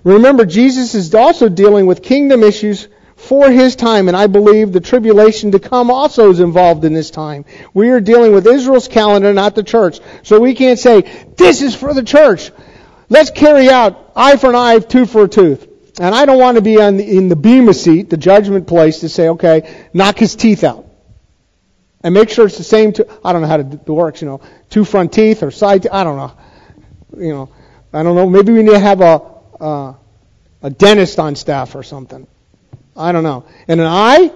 [0.05, 4.81] Remember, Jesus is also dealing with kingdom issues for his time, and I believe the
[4.81, 7.47] tribulation to come also is involved in this time.
[7.73, 10.01] We are dealing with Israel's calendar, not the church.
[10.23, 11.03] So we can't say,
[11.37, 12.51] this is for the church.
[13.09, 15.67] Let's carry out eye for an eye, tooth for a tooth.
[15.99, 19.09] And I don't want to be the, in the bema seat, the judgment place, to
[19.09, 20.87] say, okay, knock his teeth out.
[22.05, 24.43] And make sure it's the same, to, I don't know how it works, you know,
[24.71, 26.33] two front teeth or side teeth, I don't know.
[27.17, 27.49] You know,
[27.93, 29.23] I don't know, maybe we need to have a,
[29.59, 29.95] uh,
[30.63, 32.27] a dentist on staff or something.
[32.97, 33.47] I don't know.
[33.67, 34.31] And an eye?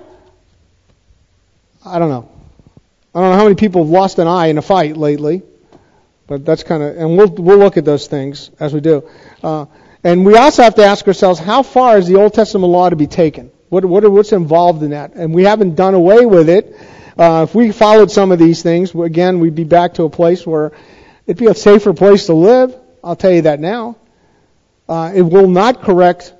[1.85, 2.31] I don't know.
[3.15, 5.43] I don't know how many people have lost an eye in a fight lately,
[6.27, 9.09] but that's kind of, and we'll we'll look at those things as we do.
[9.43, 9.67] Uh,
[10.05, 12.97] and we also have to ask ourselves, how far is the Old Testament law to
[12.97, 13.51] be taken?
[13.69, 15.15] What, what what's involved in that?
[15.15, 16.75] And we haven't done away with it.
[17.19, 20.47] Uh, if we followed some of these things, again, we'd be back to a place
[20.47, 20.73] where
[21.27, 22.77] it'd be a safer place to live.
[23.03, 23.97] I'll tell you that now.
[24.89, 26.33] Uh, it will not correct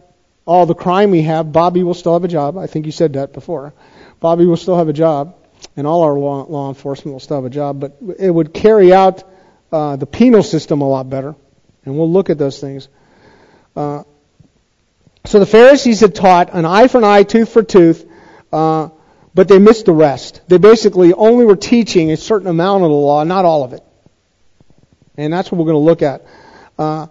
[0.47, 2.57] all the crime we have, Bobby will still have a job.
[2.57, 3.75] I think you said that before.
[4.19, 5.37] Bobby will still have a job,
[5.77, 8.91] and all our law, law enforcement will still have a job, but it would carry
[8.91, 9.25] out
[9.71, 11.35] uh, the penal system a lot better.
[11.85, 12.89] And we'll look at those things.
[13.77, 14.05] Uh,
[15.27, 18.09] so the Pharisees had taught an eye for an eye, tooth for tooth,
[18.51, 18.89] uh,
[19.39, 20.41] but they missed the rest.
[20.49, 23.85] They basically only were teaching a certain amount of the law, not all of it.
[25.17, 26.27] And that's what we're going to look at.
[26.77, 27.07] Uh,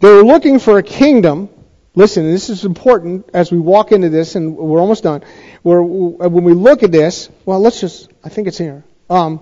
[0.00, 1.48] they were looking for a kingdom
[1.94, 5.22] Listen, this is important as we walk into this, and we're almost done.
[5.62, 8.84] When we look at this, well, let's just, I think it's here.
[9.10, 9.40] Um,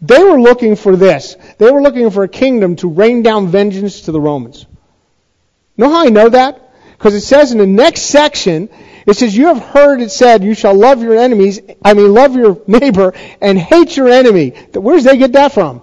[0.00, 1.36] they were looking for this.
[1.58, 4.66] They were looking for a kingdom to rain down vengeance to the Romans.
[5.76, 6.72] Know how I know that?
[6.92, 8.68] Because it says in the next section,
[9.08, 12.36] it says, You have heard it said, You shall love your enemies, I mean, love
[12.36, 14.50] your neighbor and hate your enemy.
[14.74, 15.82] Where does they get that from?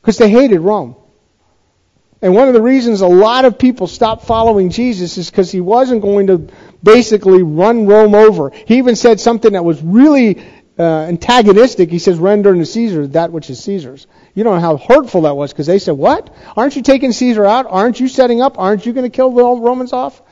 [0.00, 0.96] Because they hated Rome.
[2.20, 5.60] And one of the reasons a lot of people stopped following Jesus is because he
[5.60, 6.48] wasn't going to
[6.82, 8.50] basically run Rome over.
[8.50, 10.40] He even said something that was really
[10.78, 11.90] uh, antagonistic.
[11.90, 14.06] He says, render to Caesar that which is Caesar's.
[14.34, 16.34] You don't know how hurtful that was because they said, what?
[16.56, 17.66] Aren't you taking Caesar out?
[17.68, 18.58] Aren't you setting up?
[18.58, 20.22] Aren't you going to kill the Romans off?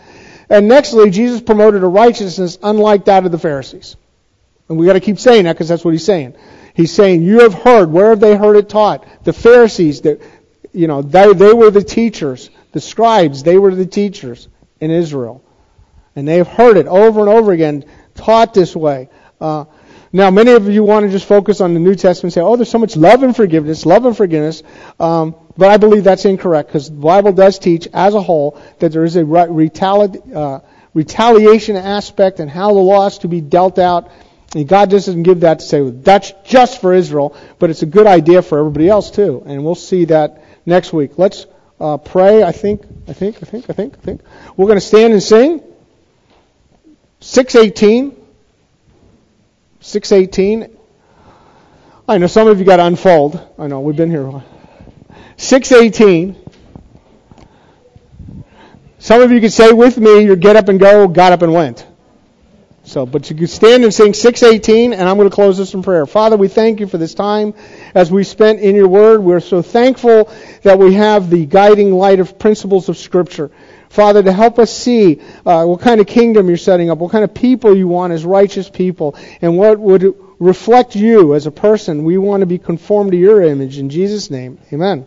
[0.51, 3.97] And nextly, Jesus promoted a righteousness unlike that of the Pharisees.
[4.69, 6.35] And we got to keep saying that because that's what he's saying.
[6.75, 7.91] He's saying, you have heard.
[7.91, 9.25] Where have they heard it taught?
[9.25, 10.21] The Pharisees, that,
[10.73, 12.51] you know, they, they were the teachers.
[12.73, 14.49] The scribes, they were the teachers
[14.81, 15.45] in Israel.
[16.17, 17.85] And they have heard it over and over again,
[18.15, 19.09] taught this way.
[19.41, 19.65] Uh,
[20.13, 22.57] now, many of you want to just focus on the New Testament and say, oh,
[22.57, 24.65] there's so much love and forgiveness, love and forgiveness.
[24.99, 28.91] Um, but I believe that's incorrect because the Bible does teach as a whole that
[28.91, 30.61] there is a retali- uh,
[30.95, 34.11] retaliation aspect and how the law is to be dealt out.
[34.57, 37.87] And God doesn't give that to say well, that's just for Israel, but it's a
[37.87, 39.45] good idea for everybody else too.
[39.47, 41.19] And we'll see that next week.
[41.19, 41.47] Let's
[41.79, 42.43] uh, pray.
[42.43, 44.23] I think, I think, I think, I think, I think.
[44.57, 45.63] We're going to stand and sing.
[47.21, 48.20] 618.
[49.81, 50.77] 618.
[52.09, 53.41] I know some of you got to unfold.
[53.59, 54.43] I know, we've been here.
[55.37, 56.37] 618.
[58.99, 61.55] Some of you could say with me, your get up and go, got up and
[61.55, 61.87] went.
[62.83, 65.83] So, but you can stand and sing 618, and I'm going to close this in
[65.83, 66.07] prayer.
[66.07, 67.55] Father, we thank you for this time
[67.95, 69.23] as we spent in your word.
[69.23, 70.31] We're so thankful
[70.63, 73.51] that we have the guiding light of principles of Scripture.
[73.91, 77.25] Father, to help us see uh, what kind of kingdom you're setting up, what kind
[77.25, 82.05] of people you want as righteous people, and what would reflect you as a person.
[82.05, 83.79] We want to be conformed to your image.
[83.79, 85.07] In Jesus' name, amen.